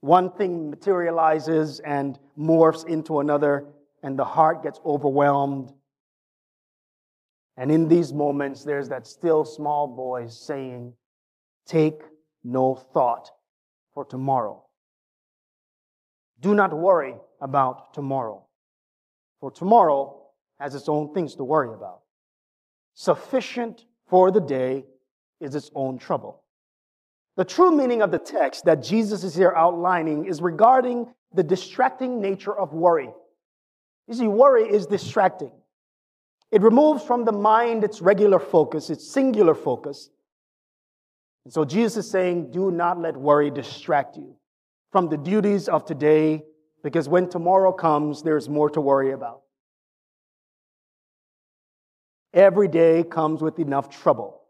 One 0.00 0.32
thing 0.32 0.70
materializes 0.70 1.78
and 1.78 2.18
morphs 2.36 2.84
into 2.84 3.20
another, 3.20 3.66
and 4.02 4.18
the 4.18 4.24
heart 4.24 4.64
gets 4.64 4.80
overwhelmed. 4.84 5.72
And 7.56 7.70
in 7.70 7.86
these 7.86 8.12
moments, 8.12 8.64
there's 8.64 8.88
that 8.88 9.06
still 9.06 9.44
small 9.44 9.94
voice 9.94 10.36
saying, 10.36 10.94
Take 11.64 12.00
no 12.42 12.74
thought 12.74 13.30
for 13.94 14.04
tomorrow. 14.04 14.64
Do 16.40 16.56
not 16.56 16.76
worry 16.76 17.14
about 17.40 17.94
tomorrow, 17.94 18.44
for 19.38 19.52
tomorrow 19.52 20.22
has 20.58 20.74
its 20.74 20.88
own 20.88 21.14
things 21.14 21.36
to 21.36 21.44
worry 21.44 21.72
about. 21.72 22.00
Sufficient 22.94 23.84
for 24.08 24.30
the 24.30 24.40
day 24.40 24.84
is 25.40 25.54
its 25.54 25.70
own 25.74 25.98
trouble. 25.98 26.42
The 27.36 27.44
true 27.44 27.70
meaning 27.70 28.02
of 28.02 28.10
the 28.10 28.18
text 28.18 28.64
that 28.64 28.82
Jesus 28.82 29.22
is 29.22 29.34
here 29.34 29.52
outlining 29.56 30.26
is 30.26 30.42
regarding 30.42 31.06
the 31.32 31.42
distracting 31.42 32.20
nature 32.20 32.58
of 32.58 32.72
worry. 32.72 33.10
You 34.08 34.14
see, 34.14 34.26
worry 34.26 34.68
is 34.68 34.86
distracting. 34.86 35.52
It 36.50 36.62
removes 36.62 37.04
from 37.04 37.24
the 37.24 37.32
mind 37.32 37.84
its 37.84 38.00
regular 38.00 38.38
focus, 38.38 38.90
its 38.90 39.08
singular 39.08 39.54
focus. 39.54 40.10
And 41.44 41.52
so 41.52 41.64
Jesus 41.64 42.06
is 42.06 42.10
saying, 42.10 42.50
do 42.50 42.70
not 42.70 42.98
let 42.98 43.16
worry 43.16 43.50
distract 43.50 44.16
you 44.16 44.34
from 44.90 45.08
the 45.08 45.18
duties 45.18 45.68
of 45.68 45.84
today, 45.84 46.42
because 46.82 47.08
when 47.08 47.28
tomorrow 47.28 47.72
comes, 47.72 48.22
there's 48.22 48.48
more 48.48 48.70
to 48.70 48.80
worry 48.80 49.12
about. 49.12 49.42
Every 52.34 52.68
day 52.68 53.02
comes 53.02 53.40
with 53.42 53.58
enough 53.58 53.88
trouble. 53.88 54.42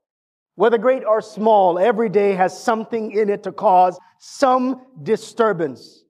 Whether 0.56 0.78
great 0.78 1.04
or 1.04 1.20
small, 1.20 1.78
every 1.78 2.08
day 2.08 2.32
has 2.32 2.60
something 2.60 3.12
in 3.12 3.30
it 3.30 3.44
to 3.44 3.52
cause 3.52 3.98
some 4.18 4.82
disturbance. 5.02 6.04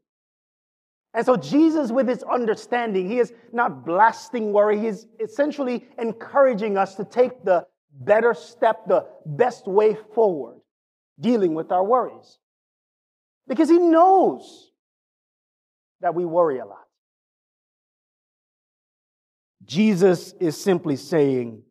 And 1.12 1.26
so, 1.26 1.36
Jesus, 1.36 1.90
with 1.90 2.08
his 2.08 2.22
understanding, 2.22 3.10
he 3.10 3.18
is 3.18 3.32
not 3.52 3.84
blasting 3.84 4.52
worry. 4.52 4.78
He 4.78 4.86
is 4.86 5.06
essentially 5.20 5.86
encouraging 5.98 6.78
us 6.78 6.94
to 6.94 7.04
take 7.04 7.44
the 7.44 7.66
better 7.92 8.32
step, 8.32 8.86
the 8.86 9.06
best 9.26 9.66
way 9.66 9.96
forward, 10.14 10.60
dealing 11.20 11.54
with 11.54 11.70
our 11.72 11.84
worries. 11.84 12.38
Because 13.46 13.68
he 13.68 13.78
knows 13.78 14.70
that 16.00 16.14
we 16.14 16.24
worry 16.24 16.58
a 16.58 16.64
lot. 16.64 16.87
Jesus 19.68 20.32
is 20.40 20.60
simply 20.60 20.96
saying, 20.96 21.62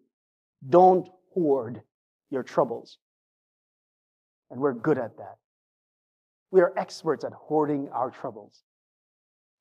don't 0.67 1.10
hoard 1.33 1.81
your 2.29 2.43
troubles. 2.43 2.99
And 4.51 4.60
we're 4.60 4.73
good 4.73 4.99
at 4.99 5.17
that. 5.17 5.38
We 6.51 6.62
are 6.62 6.71
experts 6.77 7.25
at 7.25 7.33
hoarding 7.33 7.89
our 7.89 8.12
troubles. 8.12 8.62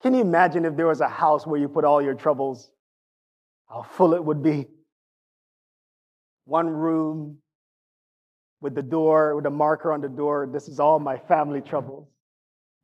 Can 0.01 0.13
you 0.13 0.21
imagine 0.21 0.65
if 0.65 0.75
there 0.75 0.87
was 0.87 1.01
a 1.01 1.09
house 1.09 1.47
where 1.47 1.59
you 1.59 1.67
put 1.67 1.83
all 1.83 2.01
your 2.01 2.13
troubles? 2.13 2.69
How 3.67 3.81
full 3.81 4.13
it 4.13 4.23
would 4.23 4.43
be. 4.43 4.67
One 6.45 6.69
room 6.69 7.39
with 8.61 8.75
the 8.75 8.83
door, 8.83 9.35
with 9.35 9.45
a 9.47 9.49
marker 9.49 9.91
on 9.91 10.01
the 10.01 10.07
door. 10.07 10.47
This 10.51 10.67
is 10.67 10.79
all 10.79 10.99
my 10.99 11.17
family 11.17 11.61
troubles. 11.61 12.07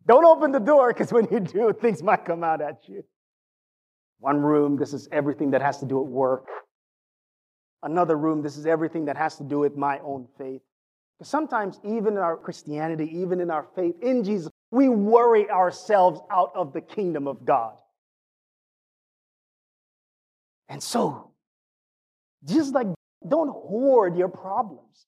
Don't 0.06 0.26
open 0.26 0.52
the 0.52 0.60
door 0.60 0.92
because 0.92 1.14
when 1.14 1.28
you 1.32 1.40
do, 1.40 1.74
things 1.80 2.04
might 2.04 2.26
come 2.26 2.44
out 2.44 2.60
at 2.60 2.80
you. 2.88 3.04
One 4.20 4.42
room, 4.42 4.78
this 4.78 4.94
is 4.94 5.08
everything 5.12 5.52
that 5.52 5.62
has 5.62 5.80
to 5.80 5.86
do 5.86 6.00
with 6.00 6.12
work. 6.12 6.48
Another 7.82 8.18
room, 8.18 8.42
this 8.42 8.58
is 8.58 8.66
everything 8.66 9.06
that 9.06 9.18
has 9.18 9.38
to 9.38 9.44
do 9.44 9.60
with 9.60 9.76
my 9.76 10.00
own 10.00 10.28
faith. 10.38 10.62
Because 11.18 11.30
sometimes, 11.30 11.80
even 11.84 12.14
in 12.14 12.20
our 12.20 12.38
Christianity, 12.38 13.10
even 13.20 13.42
in 13.42 13.52
our 13.52 13.68
faith 13.76 13.96
in 14.02 14.24
Jesus, 14.24 14.50
we 14.72 14.90
worry 14.90 15.50
ourselves 15.50 16.22
out 16.32 16.52
of 16.56 16.74
the 16.74 16.82
kingdom 16.82 17.28
of 17.28 17.46
God. 17.46 17.76
And 20.70 20.82
so, 20.82 21.32
just 22.46 22.74
like 22.74 22.88
don't 23.28 23.50
hoard 23.50 24.18
your 24.18 24.30
problems. 24.30 25.06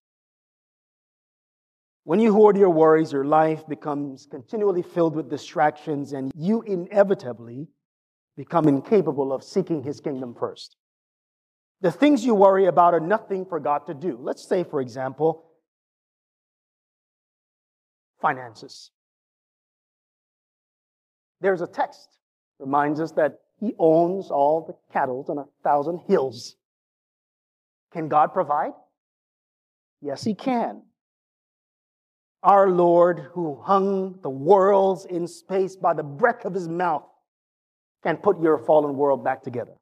When 2.04 2.20
you 2.20 2.34
hoard 2.34 2.56
your 2.56 2.70
worries, 2.70 3.12
your 3.12 3.26
life 3.26 3.68
becomes 3.68 4.28
continually 4.30 4.84
filled 4.84 5.15
with 5.15 5.30
distractions, 5.30 6.13
and 6.13 6.32
you 6.36 6.62
inevitably 6.62 7.68
become 8.36 8.67
incapable 8.67 9.32
of 9.34 9.43
seeking 9.43 9.84
His 9.84 10.00
kingdom 10.00 10.36
first. 10.38 10.76
The 11.82 11.91
things 11.91 12.26
you 12.26 12.34
worry 12.36 12.65
about 12.65 12.93
are 12.93 13.00
nothing 13.00 13.45
for 13.45 13.60
God 13.60 13.86
to 13.88 13.93
do. 13.93 14.17
Let's 14.19 14.48
say, 14.48 14.63
for 14.63 14.82
example, 14.82 15.45
finances. 18.21 18.91
There's 21.41 21.62
a 21.62 21.67
text 21.67 22.10
reminds 22.60 23.00
us 23.00 23.12
that 23.12 23.39
He 23.60 23.74
owns 23.78 24.32
all 24.32 24.65
the 24.65 24.76
cattle 24.93 25.26
on 25.30 25.38
a 25.38 25.45
thousand 25.63 26.02
hills. 26.08 26.56
Can 27.93 28.08
God 28.08 28.34
provide? 28.34 28.71
Yes, 30.02 30.24
He 30.24 30.34
can. 30.34 30.82
Our 32.45 32.69
Lord, 32.69 33.28
who 33.34 33.60
hung 33.62 34.19
the 34.21 34.30
worlds 34.30 35.06
in 35.06 35.28
space 35.28 35.76
by 35.76 35.95
the 35.95 36.04
breath 36.04 36.45
of 36.45 36.54
his 36.54 36.67
mouth, 36.67 37.04
can 38.06 38.18
put 38.18 38.39
your 38.39 38.60
fallen 38.60 38.96
world 38.96 39.24
back 39.24 39.41
together. 39.41 39.74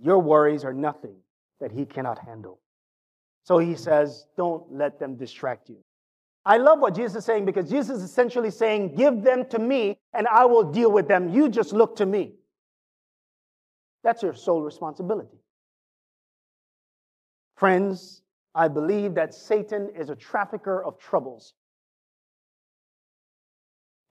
Your 0.00 0.20
worries 0.20 0.64
are 0.64 0.72
nothing 0.72 1.16
that 1.60 1.72
he 1.72 1.84
cannot 1.84 2.18
handle. 2.18 2.60
So 3.42 3.58
he 3.58 3.74
says, 3.74 4.26
don't 4.36 4.72
let 4.72 5.00
them 5.00 5.16
distract 5.16 5.68
you. 5.68 5.78
I 6.46 6.58
love 6.58 6.78
what 6.78 6.94
Jesus 6.94 7.16
is 7.16 7.24
saying 7.24 7.44
because 7.44 7.68
Jesus 7.68 7.98
is 7.98 8.02
essentially 8.04 8.50
saying, 8.50 8.94
give 8.94 9.22
them 9.22 9.46
to 9.46 9.58
me 9.58 9.98
and 10.12 10.28
I 10.28 10.44
will 10.44 10.62
deal 10.62 10.92
with 10.92 11.08
them. 11.08 11.30
You 11.30 11.48
just 11.48 11.72
look 11.72 11.96
to 11.96 12.06
me. 12.06 12.34
That's 14.04 14.22
your 14.22 14.34
sole 14.34 14.62
responsibility. 14.62 15.38
Friends, 17.56 18.22
I 18.54 18.68
believe 18.68 19.14
that 19.14 19.34
Satan 19.34 19.88
is 19.96 20.10
a 20.10 20.14
trafficker 20.14 20.84
of 20.84 20.98
troubles. 20.98 21.54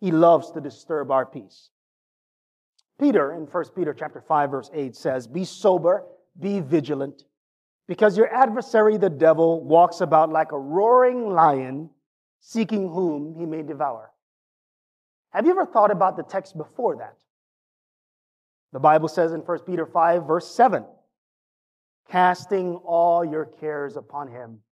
He 0.04 0.12
loves 0.12 0.52
to 0.52 0.60
disturb 0.60 1.12
our 1.12 1.26
peace. 1.26 1.70
Peter 3.00 3.32
in 3.32 3.48
1 3.48 3.64
Peter 3.74 3.94
chapter 3.94 4.20
5 4.20 4.52
verse 4.52 4.70
8 4.74 4.98
says, 4.98 5.28
"Be 5.28 5.46
sober, 5.46 6.06
be 6.38 6.60
vigilant, 6.60 7.24
because 7.88 8.18
your 8.18 8.28
adversary 8.28 8.98
the 8.98 9.10
devil 9.10 9.64
walks 9.64 10.02
about 10.02 10.30
like 10.30 10.52
a 10.52 10.60
roaring 10.60 11.30
lion, 11.30 11.90
seeking 12.42 12.90
whom 12.90 13.36
he 13.36 13.46
may 13.46 13.64
devour." 13.64 14.12
Have 15.30 15.46
you 15.46 15.52
ever 15.52 15.66
thought 15.66 15.90
about 15.90 16.18
the 16.18 16.24
text 16.24 16.58
before 16.58 16.98
that? 16.98 17.16
The 18.74 18.82
Bible 18.82 19.08
says 19.08 19.32
in 19.32 19.40
1 19.40 19.60
Peter 19.66 19.86
5 19.86 20.28
verse 20.28 20.54
7, 20.54 20.86
casting 22.10 22.76
all 22.76 23.24
your 23.24 23.46
cares 23.46 23.96
upon 23.96 24.28
him, 24.28 24.64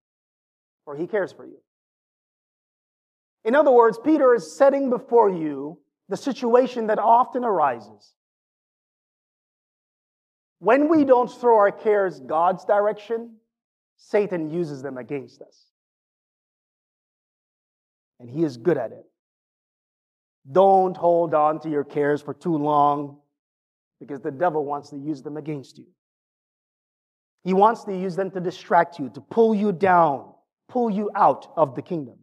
for 0.84 0.94
he 0.94 1.06
cares 1.06 1.32
for 1.32 1.46
you. 1.46 1.62
In 3.44 3.54
other 3.54 3.72
words, 3.72 3.98
Peter 4.02 4.34
is 4.34 4.56
setting 4.56 4.90
before 4.90 5.30
you 5.30 5.78
the 6.08 6.16
situation 6.16 6.86
that 6.88 6.98
often 6.98 7.44
arises. 7.44 8.14
When 10.58 10.88
we 10.88 11.04
don't 11.04 11.28
throw 11.28 11.56
our 11.56 11.72
cares 11.72 12.20
God's 12.20 12.64
direction, 12.64 13.36
Satan 13.96 14.50
uses 14.50 14.82
them 14.82 14.96
against 14.96 15.42
us. 15.42 15.66
And 18.20 18.30
he 18.30 18.44
is 18.44 18.56
good 18.56 18.78
at 18.78 18.92
it. 18.92 19.04
Don't 20.50 20.96
hold 20.96 21.34
on 21.34 21.60
to 21.60 21.68
your 21.68 21.84
cares 21.84 22.22
for 22.22 22.34
too 22.34 22.56
long 22.56 23.18
because 23.98 24.20
the 24.20 24.30
devil 24.30 24.64
wants 24.64 24.90
to 24.90 24.96
use 24.96 25.22
them 25.22 25.36
against 25.36 25.78
you. 25.78 25.86
He 27.44 27.52
wants 27.52 27.84
to 27.84 27.96
use 27.96 28.14
them 28.14 28.30
to 28.30 28.40
distract 28.40 28.98
you, 28.98 29.08
to 29.10 29.20
pull 29.20 29.54
you 29.54 29.72
down, 29.72 30.32
pull 30.68 30.90
you 30.90 31.10
out 31.14 31.52
of 31.56 31.74
the 31.74 31.82
kingdom. 31.82 32.18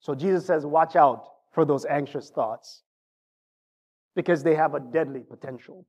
So 0.00 0.14
Jesus 0.14 0.46
says, 0.46 0.66
watch 0.66 0.96
out 0.96 1.24
for 1.52 1.64
those 1.64 1.84
anxious 1.84 2.30
thoughts 2.30 2.82
because 4.16 4.42
they 4.42 4.54
have 4.54 4.74
a 4.74 4.80
deadly 4.80 5.20
potential. 5.20 5.86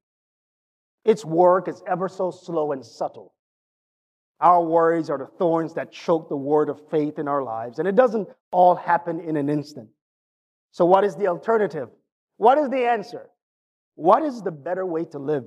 Its 1.03 1.25
work 1.25 1.67
is 1.67 1.81
ever 1.87 2.07
so 2.07 2.29
slow 2.31 2.71
and 2.71 2.85
subtle. 2.85 3.33
Our 4.39 4.63
worries 4.63 5.09
are 5.09 5.17
the 5.17 5.29
thorns 5.37 5.73
that 5.75 5.91
choke 5.91 6.29
the 6.29 6.35
word 6.35 6.69
of 6.69 6.79
faith 6.89 7.19
in 7.19 7.27
our 7.27 7.43
lives, 7.43 7.79
and 7.79 7.87
it 7.87 7.95
doesn't 7.95 8.27
all 8.51 8.75
happen 8.75 9.19
in 9.19 9.37
an 9.37 9.49
instant. 9.49 9.89
So, 10.71 10.85
what 10.85 11.03
is 11.03 11.15
the 11.15 11.27
alternative? 11.27 11.89
What 12.37 12.57
is 12.57 12.69
the 12.69 12.87
answer? 12.87 13.29
What 13.95 14.23
is 14.23 14.41
the 14.41 14.51
better 14.51 14.85
way 14.85 15.05
to 15.05 15.19
live? 15.19 15.43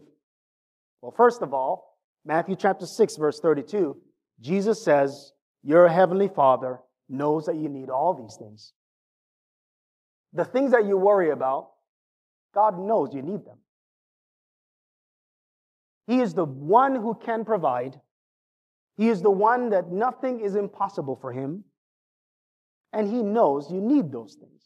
Well, 1.03 1.13
first 1.17 1.43
of 1.43 1.53
all, 1.53 1.99
Matthew 2.25 2.57
chapter 2.57 2.87
6, 2.87 3.17
verse 3.17 3.41
32, 3.41 3.97
Jesus 4.41 4.83
says, 4.83 5.33
Your 5.63 5.89
heavenly 5.89 6.29
Father 6.29 6.79
knows 7.09 7.47
that 7.47 7.57
you 7.57 7.69
need 7.69 7.91
all 7.91 8.15
these 8.15 8.37
things. 8.37 8.73
The 10.33 10.45
things 10.45 10.73
that 10.73 10.87
you 10.87 10.97
worry 10.97 11.31
about, 11.31 11.71
God 12.55 12.79
knows 12.79 13.15
you 13.15 13.23
need 13.23 13.45
them. 13.45 13.59
He 16.07 16.21
is 16.21 16.35
the 16.35 16.45
one 16.45 16.95
who 16.95 17.15
can 17.15 17.45
provide. 17.45 18.01
He 18.97 19.09
is 19.09 19.23
the 19.23 19.31
one 19.31 19.71
that 19.71 19.91
nothing 19.91 20.41
is 20.41 20.55
impossible 20.55 21.17
for 21.17 21.33
him. 21.33 21.65
And 22.93 23.09
he 23.09 23.23
knows 23.23 23.71
you 23.71 23.81
need 23.81 24.13
those 24.13 24.35
things. 24.35 24.63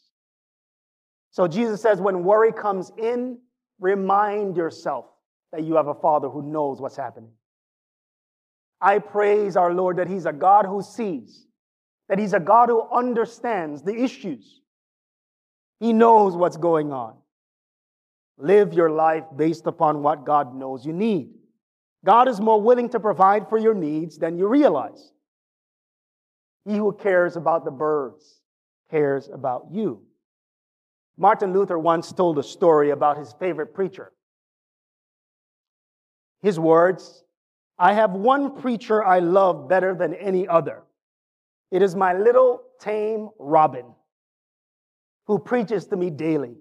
So 1.31 1.47
Jesus 1.47 1.81
says, 1.81 2.01
when 2.01 2.23
worry 2.23 2.51
comes 2.51 2.91
in, 2.97 3.39
remind 3.79 4.57
yourself 4.57 5.05
that 5.51 5.63
you 5.63 5.75
have 5.75 5.87
a 5.87 5.95
father 5.95 6.29
who 6.29 6.41
knows 6.41 6.81
what's 6.81 6.97
happening. 6.97 7.31
I 8.81 8.99
praise 8.99 9.57
our 9.57 9.73
Lord 9.73 9.97
that 9.97 10.07
He's 10.07 10.25
a 10.25 10.33
God 10.33 10.65
who 10.65 10.81
sees, 10.81 11.47
that 12.09 12.19
He's 12.19 12.33
a 12.33 12.39
God 12.39 12.69
who 12.69 12.81
understands 12.91 13.81
the 13.81 13.95
issues. 13.95 14.59
He 15.79 15.93
knows 15.93 16.35
what's 16.35 16.57
going 16.57 16.91
on. 16.91 17.15
Live 18.37 18.73
your 18.73 18.89
life 18.89 19.23
based 19.35 19.67
upon 19.67 20.01
what 20.01 20.25
God 20.25 20.55
knows 20.55 20.85
you 20.85 20.93
need. 20.93 21.29
God 22.03 22.27
is 22.27 22.39
more 22.39 22.61
willing 22.61 22.89
to 22.89 22.99
provide 22.99 23.47
for 23.47 23.57
your 23.57 23.73
needs 23.73 24.17
than 24.17 24.37
you 24.37 24.47
realize. 24.47 25.11
He 26.65 26.75
who 26.75 26.93
cares 26.93 27.35
about 27.35 27.65
the 27.65 27.71
birds 27.71 28.41
cares 28.89 29.29
about 29.29 29.67
you. 29.71 30.01
Martin 31.17 31.53
Luther 31.53 31.77
once 31.77 32.11
told 32.11 32.39
a 32.39 32.43
story 32.43 32.91
about 32.91 33.17
his 33.17 33.33
favorite 33.33 33.73
preacher. 33.73 34.11
His 36.41 36.57
words, 36.57 37.23
I 37.77 37.93
have 37.93 38.11
one 38.11 38.61
preacher 38.61 39.03
I 39.03 39.19
love 39.19 39.67
better 39.67 39.93
than 39.93 40.13
any 40.13 40.47
other. 40.47 40.83
It 41.71 41.81
is 41.81 41.95
my 41.95 42.13
little 42.13 42.61
tame 42.79 43.29
robin 43.37 43.85
who 45.25 45.37
preaches 45.37 45.85
to 45.87 45.95
me 45.95 46.09
daily. 46.09 46.55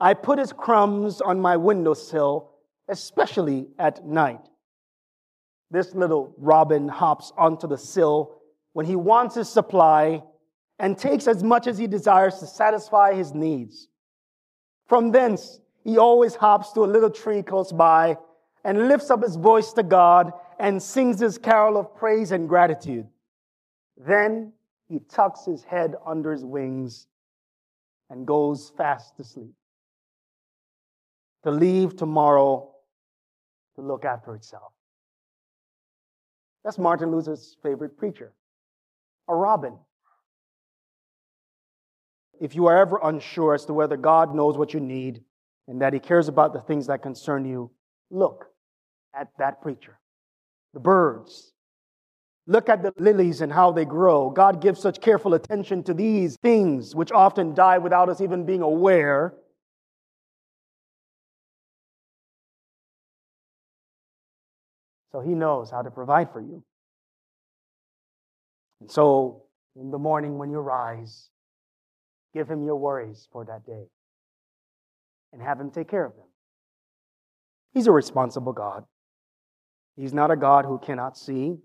I 0.00 0.14
put 0.14 0.38
his 0.38 0.52
crumbs 0.52 1.20
on 1.20 1.40
my 1.40 1.58
windowsill, 1.58 2.52
especially 2.88 3.68
at 3.78 4.06
night. 4.06 4.40
This 5.70 5.94
little 5.94 6.34
robin 6.38 6.88
hops 6.88 7.32
onto 7.36 7.66
the 7.68 7.76
sill 7.76 8.40
when 8.72 8.86
he 8.86 8.96
wants 8.96 9.34
his 9.34 9.48
supply 9.48 10.22
and 10.78 10.96
takes 10.96 11.28
as 11.28 11.42
much 11.42 11.66
as 11.66 11.76
he 11.76 11.86
desires 11.86 12.38
to 12.38 12.46
satisfy 12.46 13.12
his 13.12 13.34
needs. 13.34 13.88
From 14.88 15.12
thence, 15.12 15.60
he 15.84 15.98
always 15.98 16.34
hops 16.34 16.72
to 16.72 16.84
a 16.84 16.86
little 16.86 17.10
tree 17.10 17.42
close 17.42 17.70
by 17.70 18.16
and 18.64 18.88
lifts 18.88 19.10
up 19.10 19.22
his 19.22 19.36
voice 19.36 19.72
to 19.74 19.82
God 19.82 20.32
and 20.58 20.82
sings 20.82 21.20
his 21.20 21.36
carol 21.36 21.76
of 21.76 21.94
praise 21.94 22.32
and 22.32 22.48
gratitude. 22.48 23.06
Then 24.06 24.52
he 24.88 25.00
tucks 25.10 25.44
his 25.44 25.62
head 25.62 25.94
under 26.06 26.32
his 26.32 26.44
wings 26.44 27.06
and 28.08 28.26
goes 28.26 28.72
fast 28.76 29.16
to 29.18 29.24
sleep. 29.24 29.52
To 31.44 31.50
leave 31.50 31.96
tomorrow 31.96 32.70
to 33.76 33.82
look 33.82 34.04
after 34.04 34.34
itself. 34.34 34.72
That's 36.64 36.78
Martin 36.78 37.10
Luther's 37.10 37.56
favorite 37.62 37.96
preacher, 37.96 38.32
a 39.28 39.34
robin. 39.34 39.78
If 42.40 42.54
you 42.54 42.66
are 42.66 42.78
ever 42.78 42.98
unsure 43.02 43.54
as 43.54 43.66
to 43.66 43.74
whether 43.74 43.96
God 43.96 44.34
knows 44.34 44.56
what 44.56 44.72
you 44.72 44.80
need 44.80 45.22
and 45.68 45.80
that 45.82 45.92
he 45.92 45.98
cares 45.98 46.28
about 46.28 46.52
the 46.52 46.60
things 46.60 46.86
that 46.86 47.02
concern 47.02 47.44
you, 47.44 47.70
look 48.10 48.46
at 49.14 49.28
that 49.38 49.60
preacher. 49.60 49.98
The 50.72 50.80
birds. 50.80 51.52
Look 52.50 52.68
at 52.68 52.82
the 52.82 52.92
lilies 52.98 53.42
and 53.42 53.52
how 53.52 53.70
they 53.70 53.84
grow. 53.84 54.28
God 54.28 54.60
gives 54.60 54.80
such 54.80 55.00
careful 55.00 55.34
attention 55.34 55.84
to 55.84 55.94
these 55.94 56.36
things, 56.42 56.96
which 56.96 57.12
often 57.12 57.54
die 57.54 57.78
without 57.78 58.08
us 58.08 58.20
even 58.20 58.44
being 58.44 58.60
aware. 58.60 59.34
So 65.12 65.20
He 65.20 65.36
knows 65.36 65.70
how 65.70 65.82
to 65.82 65.92
provide 65.92 66.32
for 66.32 66.40
you. 66.40 66.64
And 68.80 68.90
so, 68.90 69.44
in 69.76 69.92
the 69.92 69.98
morning 69.98 70.36
when 70.36 70.50
you 70.50 70.58
rise, 70.58 71.28
give 72.34 72.50
Him 72.50 72.64
your 72.64 72.74
worries 72.74 73.28
for 73.30 73.44
that 73.44 73.64
day 73.64 73.84
and 75.32 75.40
have 75.40 75.60
Him 75.60 75.70
take 75.70 75.86
care 75.86 76.04
of 76.04 76.16
them. 76.16 76.26
He's 77.74 77.86
a 77.86 77.92
responsible 77.92 78.52
God. 78.52 78.86
He's 79.94 80.12
not 80.12 80.32
a 80.32 80.36
God 80.36 80.64
who 80.64 80.80
cannot 80.80 81.16
see. 81.16 81.58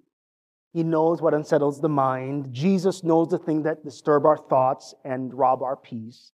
He 0.75 0.83
knows 0.83 1.21
what 1.21 1.33
unsettles 1.33 1.79
the 1.79 1.87
mind. 1.87 2.49
Jesus 2.51 3.01
knows 3.01 3.29
the 3.29 3.37
things 3.37 3.63
that 3.63 3.85
disturb 3.85 4.25
our 4.25 4.35
thoughts 4.35 4.93
and 5.05 5.33
rob 5.33 5.63
our 5.63 5.77
peace. 5.77 6.33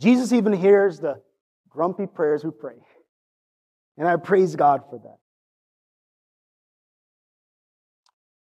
Jesus 0.00 0.32
even 0.32 0.52
hears 0.52 0.98
the 0.98 1.22
grumpy 1.70 2.08
prayers 2.08 2.42
we 2.42 2.50
pray. 2.50 2.74
And 3.96 4.08
I 4.08 4.16
praise 4.16 4.56
God 4.56 4.80
for 4.90 4.98
that. 4.98 5.18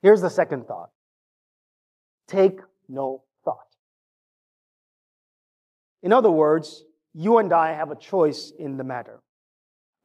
Here's 0.03 0.21
the 0.21 0.31
second 0.31 0.69
thought 0.69 0.91
take 2.29 2.61
no 2.88 3.25
thought. 3.45 3.75
In 6.05 6.12
other 6.12 6.31
words, 6.31 6.85
you 7.12 7.38
and 7.38 7.53
I 7.53 7.73
have 7.73 7.91
a 7.91 7.97
choice 7.97 8.53
in 8.57 8.77
the 8.77 8.85
matter. 8.85 9.21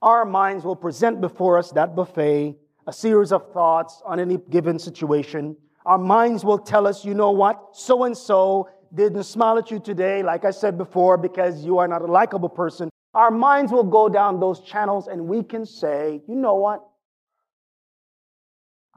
Our 0.02 0.26
minds 0.26 0.66
will 0.66 0.76
present 0.76 1.22
before 1.22 1.60
us 1.60 1.72
that 1.74 1.96
buffet, 1.96 2.56
a 2.88 2.94
series 2.94 3.32
of 3.32 3.52
thoughts 3.52 4.02
on 4.06 4.20
any 4.20 4.38
given 4.50 4.80
situation. 4.80 5.56
Our 5.86 5.98
minds 5.98 6.44
will 6.44 6.58
tell 6.58 6.88
us, 6.88 7.06
you 7.06 7.14
know 7.14 7.32
what, 7.32 7.60
so 7.74 8.06
and 8.06 8.18
so 8.18 8.70
didn't 8.94 9.24
smile 9.24 9.58
at 9.58 9.70
you 9.70 9.80
today, 9.80 10.24
like 10.24 10.46
I 10.46 10.52
said 10.52 10.78
before, 10.78 11.18
because 11.18 11.64
you 11.64 11.78
are 11.78 11.88
not 11.88 12.02
a 12.02 12.06
likable 12.06 12.50
person. 12.50 12.90
Our 13.14 13.32
minds 13.32 13.72
will 13.72 13.84
go 13.84 14.08
down 14.08 14.40
those 14.40 14.62
channels 14.62 15.08
and 15.08 15.28
we 15.28 15.44
can 15.44 15.66
say, 15.66 16.22
you 16.28 16.36
know 16.36 16.56
what? 16.56 16.82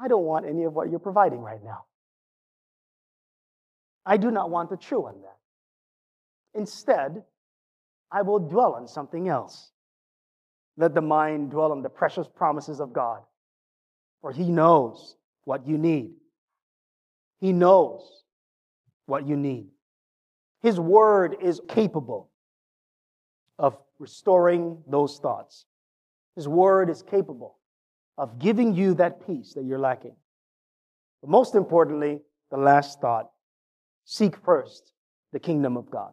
I 0.03 0.09
don't 0.09 0.25
want 0.25 0.47
any 0.47 0.65
of 0.65 0.73
what 0.73 0.89
you're 0.89 0.99
providing 0.99 1.41
right 1.41 1.63
now. 1.63 1.85
I 4.07 4.17
do 4.17 4.31
not 4.31 4.51
want 4.51 4.71
to 4.71 4.77
chew 4.77 5.05
on 5.05 5.21
that. 5.23 6.59
Instead, 6.59 7.23
I 8.11 8.23
will 8.23 8.39
dwell 8.39 8.75
on 8.75 8.89
something 8.89 9.29
else. 9.29 9.71
Let 10.77 10.95
the 10.95 11.03
mind 11.03 11.51
dwell 11.51 11.73
on 11.73 11.83
the 11.83 11.89
precious 11.89 12.27
promises 12.27 12.81
of 12.81 12.93
God, 12.93 13.21
for 14.21 14.33
He 14.33 14.51
knows 14.51 15.17
what 15.45 15.67
you 15.67 15.79
need. 15.79 16.13
He 17.41 17.53
knows 17.53 18.23
what 19.07 19.27
you 19.27 19.37
need. 19.37 19.69
His 20.63 20.79
word 20.79 21.37
is 21.41 21.61
capable 21.69 22.31
of 23.59 23.77
restoring 23.99 24.83
those 24.87 25.19
thoughts. 25.19 25.65
His 26.37 26.47
word 26.47 26.91
is 26.91 27.03
capable 27.03 27.57
of 28.19 28.39
giving 28.39 28.75
you 28.75 28.95
that 28.95 29.27
peace 29.27 29.55
that 29.55 29.65
you're 29.65 29.79
lacking. 29.79 30.17
But 31.23 31.31
most 31.31 31.55
importantly, 31.55 32.21
the 32.51 32.59
last 32.59 33.01
thought 33.01 33.31
seek 34.05 34.37
first 34.45 34.93
the 35.33 35.41
kingdom 35.41 35.77
of 35.77 35.91
God. 35.91 36.13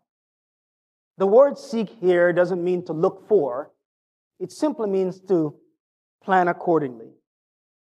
The 1.18 1.28
word 1.28 1.58
seek 1.58 1.90
here 1.90 2.32
doesn't 2.32 2.64
mean 2.64 2.86
to 2.86 2.94
look 2.94 3.28
for, 3.28 3.72
it 4.40 4.52
simply 4.52 4.90
means 4.90 5.20
to 5.22 5.56
plan 6.24 6.48
accordingly. 6.48 7.10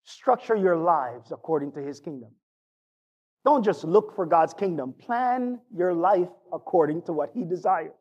Structure 0.04 0.56
your 0.56 0.78
lives 0.78 1.32
according 1.32 1.72
to 1.74 1.80
his 1.80 2.00
kingdom. 2.00 2.32
Don't 3.44 3.64
just 3.64 3.84
look 3.84 4.16
for 4.16 4.26
God's 4.26 4.54
kingdom, 4.54 4.94
plan 4.94 5.60
your 5.76 5.94
life 5.94 6.30
according 6.54 7.02
to 7.04 7.14
what 7.14 7.32
he 7.34 7.44
desires. 7.44 7.92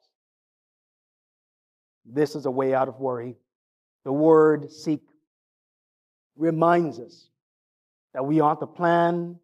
This 2.04 2.34
is 2.34 2.46
a 2.46 2.50
way 2.50 2.74
out 2.74 2.88
of 2.88 2.98
worry. 2.98 3.36
The 4.04 4.12
word 4.12 4.70
seek 4.70 5.00
reminds 6.36 6.98
us 6.98 7.28
that 8.14 8.26
we 8.26 8.40
ought 8.40 8.60
to 8.60 8.66
plan 8.66 9.38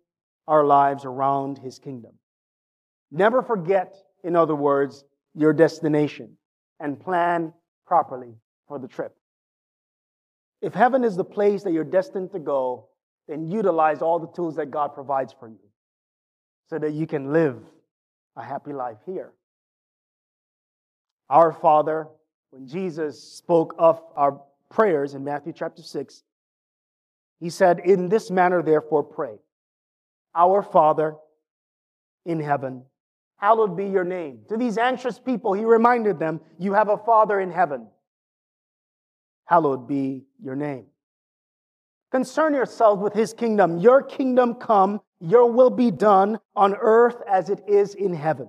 our 0.49 0.65
lives 0.65 1.05
around 1.05 1.59
his 1.59 1.79
kingdom. 1.79 2.13
Never 3.11 3.43
forget, 3.43 3.95
in 4.25 4.37
other 4.37 4.55
words, 4.55 5.05
your 5.35 5.53
destination 5.53 6.37
and 6.81 6.99
plan 6.99 7.53
properly 7.87 8.35
for 8.67 8.79
the 8.79 8.89
trip. 8.89 9.15
If 10.63 10.75
heaven 10.75 11.05
is 11.05 11.17
the 11.17 11.25
place 11.25 11.63
that 11.65 11.73
you're 11.73 11.85
destined 11.85 12.33
to 12.33 12.39
go, 12.39 12.89
then 13.29 13.47
utilize 13.47 14.03
all 14.03 14.19
the 14.19 14.29
tools 14.29 14.57
that 14.57 14.71
God 14.71 14.95
provides 14.95 15.35
for 15.39 15.49
you 15.49 15.59
so 16.69 16.79
that 16.79 16.93
you 16.93 17.07
can 17.07 17.33
live 17.33 17.59
a 18.37 18.43
happy 18.43 18.73
life 18.73 18.99
here. 19.05 19.33
Our 21.29 21.53
Father, 21.53 22.09
when 22.51 22.67
Jesus 22.67 23.23
spoke 23.23 23.75
of 23.79 24.01
our 24.15 24.41
prayers 24.71 25.15
in 25.15 25.25
Matthew 25.25 25.53
chapter 25.53 25.83
6, 25.83 26.23
he 27.41 27.51
said, 27.51 27.81
In 27.81 28.09
this 28.09 28.31
manner, 28.31 28.63
therefore, 28.63 29.03
pray. 29.03 29.37
Our 30.35 30.63
Father 30.63 31.17
in 32.25 32.41
heaven, 32.41 32.83
hallowed 33.37 33.77
be 33.77 33.87
your 33.87 34.05
name. 34.05 34.41
To 34.49 34.57
these 34.57 34.79
anxious 34.79 35.19
people, 35.19 35.53
he 35.53 35.65
reminded 35.65 36.19
them, 36.19 36.41
You 36.59 36.75
have 36.75 36.89
a 36.89 36.99
Father 36.99 37.41
in 37.41 37.51
heaven 37.51 37.89
hallowed 39.47 39.89
be 39.89 40.25
your 40.43 40.55
name. 40.55 40.87
Concern 42.11 42.55
yourselves 42.55 43.03
with 43.03 43.15
his 43.15 43.33
kingdom. 43.33 43.79
Your 43.79 44.03
kingdom 44.03 44.55
come, 44.55 45.01
your 45.21 45.51
will 45.51 45.71
be 45.71 45.91
done 45.91 46.39
on 46.55 46.75
earth 46.75 47.17
as 47.29 47.51
it 47.51 47.61
is 47.67 47.95
in 47.95 48.13
heaven. 48.13 48.49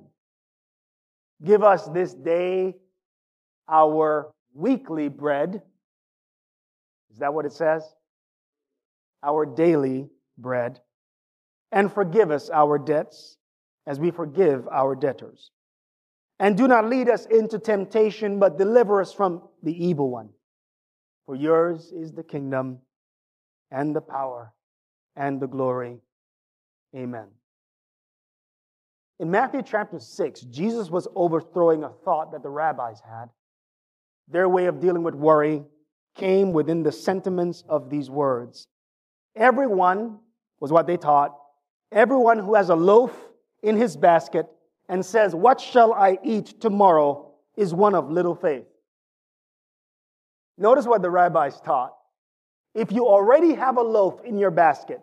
Give 1.43 1.63
us 1.63 1.87
this 1.87 2.13
day 2.13 2.75
our 3.69 4.31
weekly 4.53 5.07
bread. 5.07 5.61
Is 7.11 7.19
that 7.19 7.33
what 7.33 7.45
it 7.45 7.53
says? 7.53 7.83
Our 9.23 9.45
daily 9.45 10.09
bread. 10.37 10.79
And 11.71 11.91
forgive 11.91 12.31
us 12.31 12.49
our 12.49 12.77
debts 12.77 13.37
as 13.85 13.99
we 13.99 14.11
forgive 14.11 14.67
our 14.69 14.95
debtors. 14.95 15.51
And 16.39 16.55
do 16.55 16.67
not 16.67 16.87
lead 16.87 17.09
us 17.09 17.25
into 17.25 17.57
temptation, 17.57 18.39
but 18.39 18.57
deliver 18.57 19.01
us 19.01 19.11
from 19.11 19.41
the 19.63 19.85
evil 19.85 20.09
one. 20.11 20.29
For 21.27 21.35
yours 21.35 21.91
is 21.91 22.13
the 22.13 22.23
kingdom 22.23 22.79
and 23.69 23.95
the 23.95 24.01
power 24.01 24.53
and 25.15 25.39
the 25.39 25.47
glory. 25.47 25.99
Amen. 26.95 27.27
In 29.19 29.29
Matthew 29.29 29.61
chapter 29.61 29.99
6, 29.99 30.41
Jesus 30.41 30.89
was 30.89 31.07
overthrowing 31.15 31.83
a 31.83 31.89
thought 31.89 32.31
that 32.31 32.43
the 32.43 32.49
rabbis 32.49 33.01
had. 33.01 33.29
Their 34.29 34.47
way 34.47 34.67
of 34.67 34.79
dealing 34.79 35.03
with 35.03 35.15
worry 35.15 35.63
came 36.15 36.53
within 36.53 36.81
the 36.81 36.91
sentiments 36.93 37.63
of 37.67 37.89
these 37.89 38.09
words. 38.09 38.67
Everyone 39.35 40.19
was 40.61 40.71
what 40.71 40.87
they 40.87 40.97
taught. 40.97 41.35
Everyone 41.91 42.39
who 42.39 42.55
has 42.55 42.69
a 42.69 42.75
loaf 42.75 43.13
in 43.61 43.75
his 43.75 43.97
basket 43.97 44.47
and 44.87 45.05
says, 45.05 45.35
What 45.35 45.59
shall 45.59 45.93
I 45.93 46.19
eat 46.23 46.61
tomorrow? 46.61 47.25
is 47.57 47.73
one 47.73 47.95
of 47.95 48.11
little 48.11 48.35
faith. 48.35 48.65
Notice 50.57 50.85
what 50.85 51.01
the 51.01 51.09
rabbis 51.09 51.59
taught. 51.61 51.93
If 52.73 52.91
you 52.91 53.07
already 53.07 53.53
have 53.53 53.77
a 53.77 53.81
loaf 53.81 54.21
in 54.23 54.37
your 54.37 54.51
basket 54.51 55.01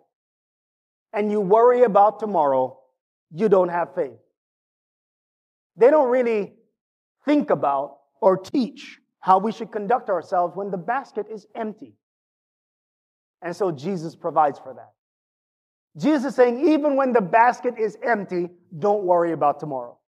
and 1.13 1.31
you 1.31 1.41
worry 1.41 1.83
about 1.83 2.21
tomorrow, 2.21 2.79
you 3.33 3.49
don't 3.49 3.69
have 3.69 3.95
faith. 3.95 4.19
They 5.77 5.91
don't 5.91 6.11
really 6.11 6.55
think 7.25 7.51
about 7.51 7.99
or 8.21 8.37
teach 8.37 8.99
how 9.21 9.39
we 9.39 9.53
should 9.53 9.73
conduct 9.73 10.09
ourselves 10.11 10.55
when 10.55 10.71
the 10.71 10.77
basket 10.77 11.27
is 11.33 11.47
empty. 11.55 11.95
And 13.43 13.55
so 13.55 13.71
Jesus 13.71 14.15
provides 14.15 14.59
for 14.59 14.75
that. 14.75 14.93
Jesus 15.97 16.31
is 16.31 16.35
saying, 16.35 16.69
even 16.69 16.97
when 16.97 17.13
the 17.13 17.21
basket 17.21 17.75
is 17.79 17.97
empty, 18.03 18.51
don't 18.77 19.05
worry 19.05 19.33
about 19.33 19.61
tomorrow. 19.61 19.99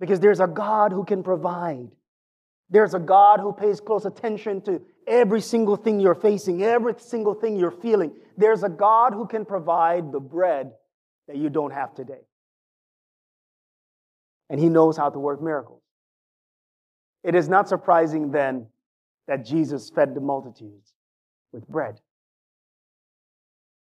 Because 0.00 0.20
there's 0.20 0.40
a 0.40 0.46
God 0.46 0.92
who 0.92 1.04
can 1.04 1.22
provide. 1.22 1.90
There's 2.70 2.94
a 2.94 2.98
God 2.98 3.40
who 3.40 3.52
pays 3.52 3.80
close 3.80 4.04
attention 4.04 4.60
to 4.62 4.82
every 5.06 5.40
single 5.40 5.76
thing 5.76 6.00
you're 6.00 6.14
facing, 6.14 6.62
every 6.62 6.94
single 6.98 7.34
thing 7.34 7.56
you're 7.56 7.70
feeling. 7.70 8.12
There's 8.36 8.62
a 8.62 8.68
God 8.68 9.14
who 9.14 9.26
can 9.26 9.44
provide 9.44 10.12
the 10.12 10.20
bread 10.20 10.72
that 11.28 11.36
you 11.36 11.48
don't 11.48 11.72
have 11.72 11.94
today. 11.94 12.20
And 14.50 14.60
He 14.60 14.68
knows 14.68 14.96
how 14.96 15.08
to 15.08 15.18
work 15.18 15.42
miracles. 15.42 15.82
It 17.24 17.34
is 17.34 17.48
not 17.48 17.68
surprising 17.68 18.30
then 18.30 18.66
that 19.26 19.44
Jesus 19.44 19.90
fed 19.90 20.14
the 20.14 20.20
multitudes 20.20 20.94
with 21.52 21.66
bread. 21.68 22.00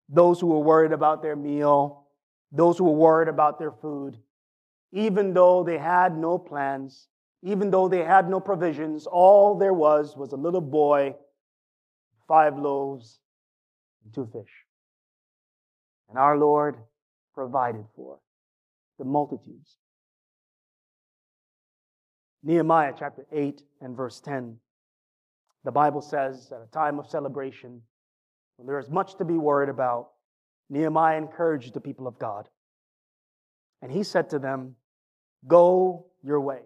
Those 0.09 0.39
who 0.39 0.47
were 0.47 0.59
worried 0.59 0.91
about 0.91 1.21
their 1.21 1.35
meal, 1.35 2.07
those 2.51 2.77
who 2.77 2.85
were 2.85 2.91
worried 2.91 3.27
about 3.27 3.59
their 3.59 3.71
food, 3.71 4.17
even 4.91 5.33
though 5.33 5.63
they 5.63 5.77
had 5.77 6.17
no 6.17 6.37
plans, 6.37 7.07
even 7.41 7.71
though 7.71 7.87
they 7.87 8.03
had 8.03 8.29
no 8.29 8.39
provisions, 8.39 9.07
all 9.07 9.57
there 9.57 9.73
was 9.73 10.15
was 10.17 10.33
a 10.33 10.37
little 10.37 10.61
boy, 10.61 11.15
five 12.27 12.57
loaves, 12.57 13.19
and 14.03 14.13
two 14.13 14.29
fish. 14.31 14.51
And 16.09 16.17
our 16.17 16.37
Lord 16.37 16.75
provided 17.33 17.85
for 17.95 18.19
the 18.97 19.05
multitudes. 19.05 19.77
Nehemiah 22.43 22.93
chapter 22.97 23.25
8 23.31 23.61
and 23.81 23.95
verse 23.95 24.19
10. 24.19 24.57
The 25.63 25.71
Bible 25.71 26.01
says 26.01 26.51
at 26.51 26.61
a 26.61 26.71
time 26.71 26.99
of 26.99 27.07
celebration, 27.07 27.81
when 28.57 28.67
there 28.67 28.79
is 28.79 28.89
much 28.89 29.15
to 29.17 29.25
be 29.25 29.37
worried 29.37 29.69
about, 29.69 30.09
Nehemiah 30.69 31.17
encouraged 31.17 31.73
the 31.73 31.81
people 31.81 32.07
of 32.07 32.19
God. 32.19 32.47
And 33.81 33.91
he 33.91 34.03
said 34.03 34.29
to 34.31 34.39
them, 34.39 34.75
Go 35.47 36.07
your 36.23 36.41
way. 36.41 36.59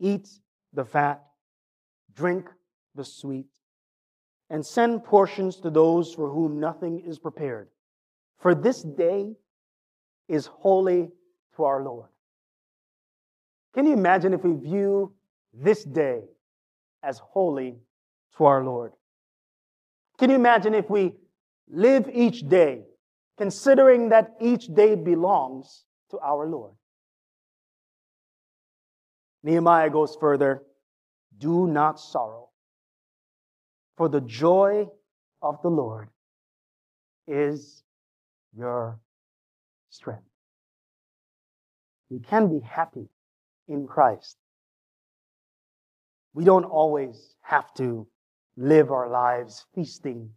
Eat 0.00 0.28
the 0.72 0.84
fat, 0.84 1.22
drink 2.14 2.48
the 2.94 3.04
sweet, 3.04 3.46
and 4.50 4.64
send 4.64 5.04
portions 5.04 5.56
to 5.56 5.70
those 5.70 6.14
for 6.14 6.30
whom 6.30 6.60
nothing 6.60 7.02
is 7.06 7.18
prepared. 7.18 7.68
For 8.38 8.54
this 8.54 8.82
day 8.82 9.34
is 10.28 10.46
holy 10.46 11.10
to 11.56 11.64
our 11.64 11.82
Lord. 11.82 12.08
Can 13.74 13.86
you 13.86 13.92
imagine 13.92 14.32
if 14.32 14.44
we 14.44 14.52
view 14.52 15.14
this 15.52 15.84
day 15.84 16.22
as 17.02 17.18
holy 17.18 17.76
to 18.36 18.44
our 18.44 18.64
Lord? 18.64 18.92
Can 20.18 20.30
you 20.30 20.36
imagine 20.36 20.74
if 20.74 20.88
we 20.90 21.14
live 21.68 22.08
each 22.12 22.48
day 22.48 22.82
considering 23.36 24.08
that 24.08 24.34
each 24.40 24.66
day 24.74 24.94
belongs 24.94 25.84
to 26.10 26.18
our 26.18 26.46
Lord? 26.46 26.72
Nehemiah 29.42 29.90
goes 29.90 30.16
further 30.20 30.62
do 31.38 31.66
not 31.66 32.00
sorrow, 32.00 32.48
for 33.96 34.08
the 34.08 34.20
joy 34.20 34.88
of 35.40 35.62
the 35.62 35.68
Lord 35.68 36.08
is 37.26 37.84
your 38.56 38.98
strength. 39.90 40.22
We 42.10 42.18
can 42.20 42.48
be 42.48 42.60
happy 42.60 43.08
in 43.68 43.86
Christ. 43.86 44.36
We 46.34 46.44
don't 46.44 46.64
always 46.64 47.36
have 47.42 47.72
to 47.74 48.06
live 48.56 48.90
our 48.90 49.08
lives 49.08 49.66
feasting 49.74 50.30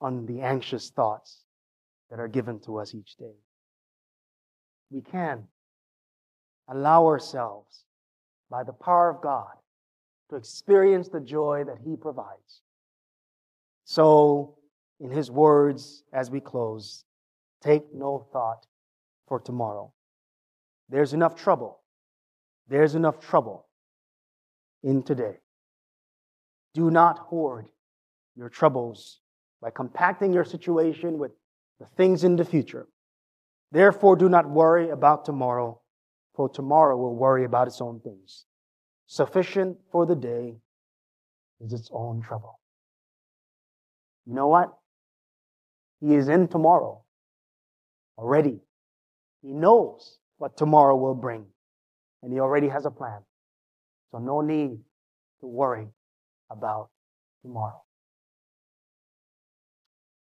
on 0.00 0.26
the 0.26 0.42
anxious 0.42 0.90
thoughts 0.90 1.44
that 2.10 2.20
are 2.20 2.28
given 2.28 2.60
to 2.60 2.78
us 2.78 2.94
each 2.94 3.16
day. 3.16 3.34
We 4.90 5.00
can 5.00 5.48
allow 6.68 7.06
ourselves, 7.06 7.84
by 8.50 8.62
the 8.62 8.72
power 8.72 9.10
of 9.10 9.20
God, 9.20 9.52
to 10.30 10.36
experience 10.36 11.08
the 11.08 11.20
joy 11.20 11.64
that 11.66 11.78
He 11.84 11.96
provides. 11.96 12.62
So, 13.84 14.56
in 15.00 15.10
His 15.10 15.30
words, 15.30 16.04
as 16.12 16.30
we 16.30 16.40
close, 16.40 17.04
take 17.62 17.94
no 17.94 18.26
thought 18.32 18.66
for 19.26 19.40
tomorrow. 19.40 19.92
There's 20.88 21.12
enough 21.12 21.34
trouble 21.36 21.78
there's 22.68 22.94
enough 22.94 23.18
trouble 23.20 23.66
in 24.82 25.02
today. 25.02 25.38
Do 26.74 26.90
not 26.90 27.18
hoard 27.18 27.66
your 28.36 28.48
troubles 28.48 29.20
by 29.60 29.70
compacting 29.70 30.32
your 30.32 30.44
situation 30.44 31.18
with 31.18 31.32
the 31.80 31.86
things 31.86 32.24
in 32.24 32.36
the 32.36 32.44
future. 32.44 32.86
Therefore, 33.72 34.16
do 34.16 34.28
not 34.28 34.48
worry 34.48 34.90
about 34.90 35.24
tomorrow, 35.24 35.80
for 36.38 36.48
tomorrow 36.48 36.96
will 36.96 37.16
worry 37.16 37.44
about 37.44 37.66
its 37.66 37.80
own 37.80 37.98
things. 37.98 38.44
Sufficient 39.08 39.76
for 39.90 40.06
the 40.06 40.14
day 40.14 40.54
is 41.60 41.72
its 41.72 41.90
own 41.92 42.22
trouble. 42.22 42.60
You 44.24 44.34
know 44.34 44.46
what? 44.46 44.72
He 46.00 46.14
is 46.14 46.28
in 46.28 46.46
tomorrow 46.46 47.02
already. 48.16 48.60
He 49.42 49.52
knows 49.52 50.18
what 50.36 50.56
tomorrow 50.56 50.94
will 50.94 51.16
bring 51.16 51.44
and 52.22 52.32
He 52.32 52.38
already 52.38 52.68
has 52.68 52.86
a 52.86 52.90
plan. 52.92 53.18
So 54.12 54.18
no 54.18 54.40
need 54.40 54.78
to 55.40 55.46
worry 55.46 55.88
about 56.52 56.90
tomorrow. 57.42 57.82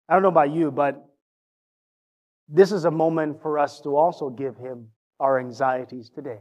I 0.09 0.13
don't 0.13 0.23
know 0.23 0.29
about 0.29 0.53
you, 0.53 0.71
but 0.71 1.05
this 2.49 2.71
is 2.71 2.85
a 2.85 2.91
moment 2.93 3.43
for 3.43 3.59
us 3.59 3.81
to 3.81 3.97
also 3.97 4.31
give 4.31 4.57
Him 4.57 4.91
our 5.20 5.38
anxieties 5.40 6.11
today 6.11 6.40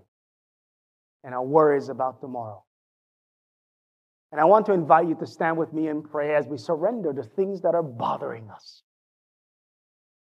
and 1.24 1.34
our 1.34 1.44
worries 1.44 1.90
about 1.90 2.22
tomorrow. 2.22 2.64
And 4.32 4.42
I 4.42 4.46
want 4.46 4.66
to 4.68 4.74
invite 4.74 5.08
you 5.08 5.16
to 5.16 5.26
stand 5.26 5.58
with 5.58 5.74
me 5.74 5.88
and 5.88 6.04
pray 6.04 6.36
as 6.36 6.48
we 6.48 6.58
surrender 6.58 7.14
the 7.14 7.24
things 7.24 7.62
that 7.62 7.76
are 7.76 7.84
bothering 7.84 8.50
us. 8.50 8.84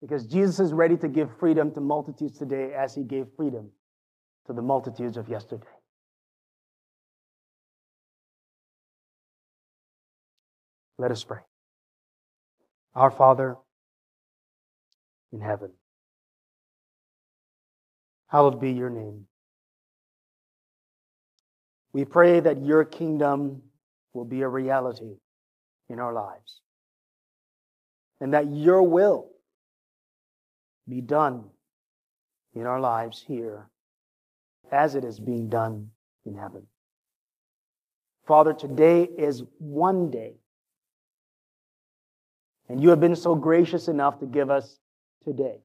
Because 0.00 0.26
Jesus 0.26 0.58
is 0.58 0.72
ready 0.72 0.96
to 0.96 1.08
give 1.08 1.28
freedom 1.38 1.72
to 1.74 1.80
multitudes 1.80 2.38
today 2.38 2.72
as 2.76 2.94
he 2.94 3.04
gave 3.04 3.26
freedom 3.36 3.70
to 4.46 4.52
the 4.52 4.62
multitudes 4.62 5.16
of 5.16 5.28
yesterday. 5.28 5.66
Let 10.98 11.10
us 11.10 11.22
pray. 11.22 11.40
Our 12.94 13.10
Father 13.10 13.56
in 15.32 15.40
heaven, 15.40 15.70
hallowed 18.32 18.58
be 18.58 18.72
your 18.72 18.88
name. 18.88 19.26
We 21.92 22.06
pray 22.06 22.40
that 22.40 22.64
your 22.64 22.82
kingdom 22.86 23.60
will 24.14 24.24
be 24.24 24.40
a 24.40 24.48
reality 24.48 25.18
in 25.90 26.00
our 26.00 26.14
lives 26.14 26.62
and 28.22 28.32
that 28.32 28.50
your 28.50 28.82
will 28.82 29.28
be 30.88 31.02
done 31.02 31.44
in 32.54 32.64
our 32.66 32.80
lives 32.80 33.22
here 33.28 33.68
as 34.70 34.94
it 34.94 35.04
is 35.04 35.20
being 35.20 35.50
done 35.50 35.90
in 36.24 36.34
heaven. 36.34 36.66
Father, 38.26 38.54
today 38.54 39.02
is 39.02 39.42
one 39.58 40.10
day. 40.10 40.36
And 42.70 42.82
you 42.82 42.88
have 42.88 43.00
been 43.00 43.16
so 43.16 43.34
gracious 43.34 43.88
enough 43.88 44.20
to 44.20 44.26
give 44.26 44.50
us 44.50 44.78
today. 45.22 45.58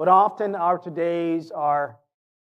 But 0.00 0.08
often 0.08 0.54
our 0.54 0.78
todays 0.78 1.50
are 1.54 1.98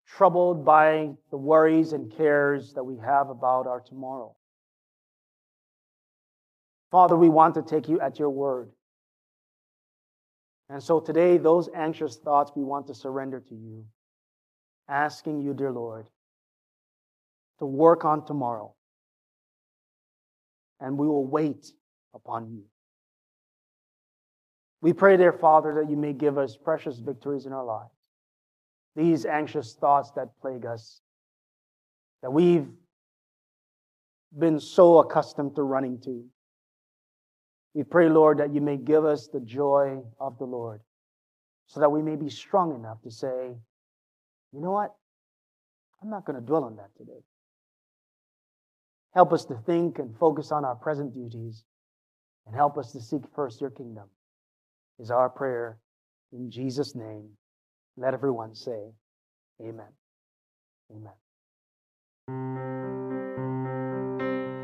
troubled 0.07 0.62
by 0.62 1.12
the 1.31 1.38
worries 1.38 1.94
and 1.94 2.14
cares 2.14 2.74
that 2.74 2.85
we 2.85 2.98
have 2.98 3.31
about 3.31 3.66
our 3.66 3.81
tomorrow. 3.81 4.37
Father, 6.90 7.16
we 7.16 7.31
want 7.31 7.55
to 7.55 7.62
take 7.62 7.88
you 7.88 7.98
at 7.98 8.18
your 8.18 8.29
word. 8.29 8.70
And 10.68 10.83
so 10.83 11.00
today, 11.00 11.38
those 11.38 11.70
anxious 11.74 12.18
thoughts 12.18 12.53
we 12.55 12.62
want 12.62 12.88
to 12.88 12.94
surrender 12.94 13.40
to 13.40 13.55
you, 13.55 13.87
asking 14.87 15.40
you, 15.40 15.55
dear 15.55 15.72
Lord, 15.72 16.11
to 17.59 17.64
work 17.64 18.05
on 18.05 18.26
tomorrow. 18.26 18.74
And 20.79 20.98
we 20.98 21.07
will 21.07 21.26
wait 21.26 21.72
upon 22.12 22.50
you. 22.50 22.64
We 24.83 24.93
pray, 24.93 25.16
dear 25.16 25.33
Father, 25.33 25.75
that 25.75 25.90
you 25.90 25.97
may 25.97 26.12
give 26.12 26.38
us 26.38 26.57
precious 26.57 26.99
victories 26.99 27.47
in 27.47 27.53
our 27.53 27.64
lives. 27.64 27.90
These 28.97 29.27
anxious 29.27 29.75
thoughts 29.75 30.11
that 30.12 30.29
plague 30.40 30.64
us, 30.64 31.01
that 32.23 32.33
we've 32.33 32.69
been 34.37 34.59
so 34.59 34.99
accustomed 34.99 35.57
to 35.57 35.62
running 35.62 36.01
to. 36.01 36.25
We 37.75 37.85
pray, 37.85 38.09
Lord, 38.09 38.38
that 38.38 38.53
you 38.53 38.61
may 38.61 38.77
give 38.77 39.05
us 39.05 39.29
the 39.29 39.40
joy 39.40 39.99
of 40.19 40.38
the 40.38 40.45
Lord 40.45 40.81
so 41.66 41.81
that 41.81 41.90
we 41.90 42.03
may 42.03 42.16
be 42.16 42.29
strong 42.29 42.75
enough 42.75 43.01
to 43.03 43.11
say, 43.11 43.53
you 44.53 44.61
know 44.61 44.73
what? 44.73 44.95
I'm 46.03 46.11
not 46.11 46.25
going 46.25 46.40
to 46.40 46.45
dwell 46.45 46.64
on 46.64 46.77
that 46.77 46.90
today. 46.97 47.21
Help 49.14 49.33
us 49.33 49.45
to 49.45 49.55
think 49.66 49.99
and 49.99 50.16
focus 50.16 50.51
on 50.51 50.64
our 50.64 50.74
present 50.74 51.14
duties 51.14 51.64
and 52.47 52.55
help 52.55 52.78
us 52.78 52.93
to 52.93 53.01
seek 53.01 53.22
first 53.35 53.61
your 53.61 53.70
kingdom, 53.70 54.09
is 55.01 55.11
our 55.11 55.28
prayer 55.30 55.78
in 56.32 56.51
Jesus' 56.51 56.94
name. 56.94 57.30
Let 57.96 58.14
everyone 58.14 58.55
say, 58.55 58.92
Amen. 59.61 59.86
Amen. 60.90 61.12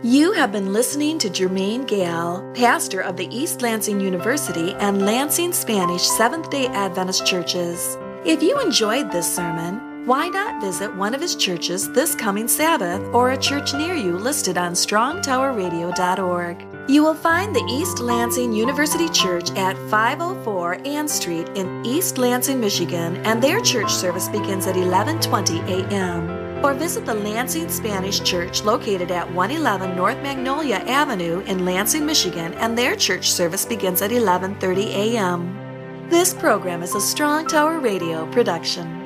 You 0.03 0.32
have 0.32 0.53
been 0.53 0.72
listening 0.72 1.18
to 1.18 1.28
Jermaine 1.28 1.87
Gayle, 1.87 2.49
pastor 2.55 3.01
of 3.01 3.16
the 3.16 3.28
East 3.34 3.62
Lansing 3.62 4.01
University 4.01 4.72
and 4.74 5.05
Lansing 5.05 5.53
Spanish 5.53 6.03
Seventh 6.03 6.51
day 6.51 6.68
Adventist 6.68 7.26
churches. 7.26 7.99
If 8.24 8.43
you 8.43 8.61
enjoyed 8.61 9.11
this 9.11 9.34
sermon, 9.34 9.95
why 10.07 10.29
not 10.29 10.61
visit 10.61 10.95
one 10.95 11.15
of 11.15 11.21
his 11.21 11.35
churches 11.35 11.91
this 11.91 12.15
coming 12.15 12.47
Sabbath 12.47 13.03
or 13.13 13.33
a 13.33 13.37
church 13.37 13.75
near 13.75 13.93
you 13.93 14.17
listed 14.17 14.57
on 14.57 14.73
strongtowerradio.org? 14.73 16.65
You 16.89 17.03
will 17.03 17.15
find 17.15 17.55
the 17.55 17.67
East 17.69 17.99
Lansing 17.99 18.53
University 18.53 19.09
Church 19.09 19.51
at 19.57 19.77
504 19.91 20.87
Ann 20.87 21.09
Street 21.09 21.49
in 21.57 21.85
East 21.85 22.19
Lansing, 22.19 22.61
Michigan, 22.61 23.17
and 23.27 23.43
their 23.43 23.61
church 23.61 23.93
service 23.93 24.29
begins 24.29 24.69
at 24.69 24.77
11:20 24.77 25.59
a.m. 25.69 26.65
Or 26.65 26.73
visit 26.73 27.05
the 27.05 27.15
Lansing 27.15 27.69
Spanish 27.69 28.21
Church 28.21 28.63
located 28.63 29.11
at 29.11 29.29
111 29.35 29.97
North 29.97 30.23
Magnolia 30.23 30.77
Avenue 30.87 31.41
in 31.47 31.65
Lansing, 31.65 32.07
Michigan, 32.07 32.55
and 32.55 32.79
their 32.79 32.95
church 32.95 33.33
service 33.33 33.65
begins 33.65 34.03
at 34.03 34.13
11:30 34.13 34.87
a.m. 34.95 36.09
This 36.09 36.33
program 36.33 36.85
is 36.85 36.95
a 36.95 37.01
Strong 37.01 37.49
Tower 37.49 37.81
Radio 37.81 38.31
production. 38.31 39.06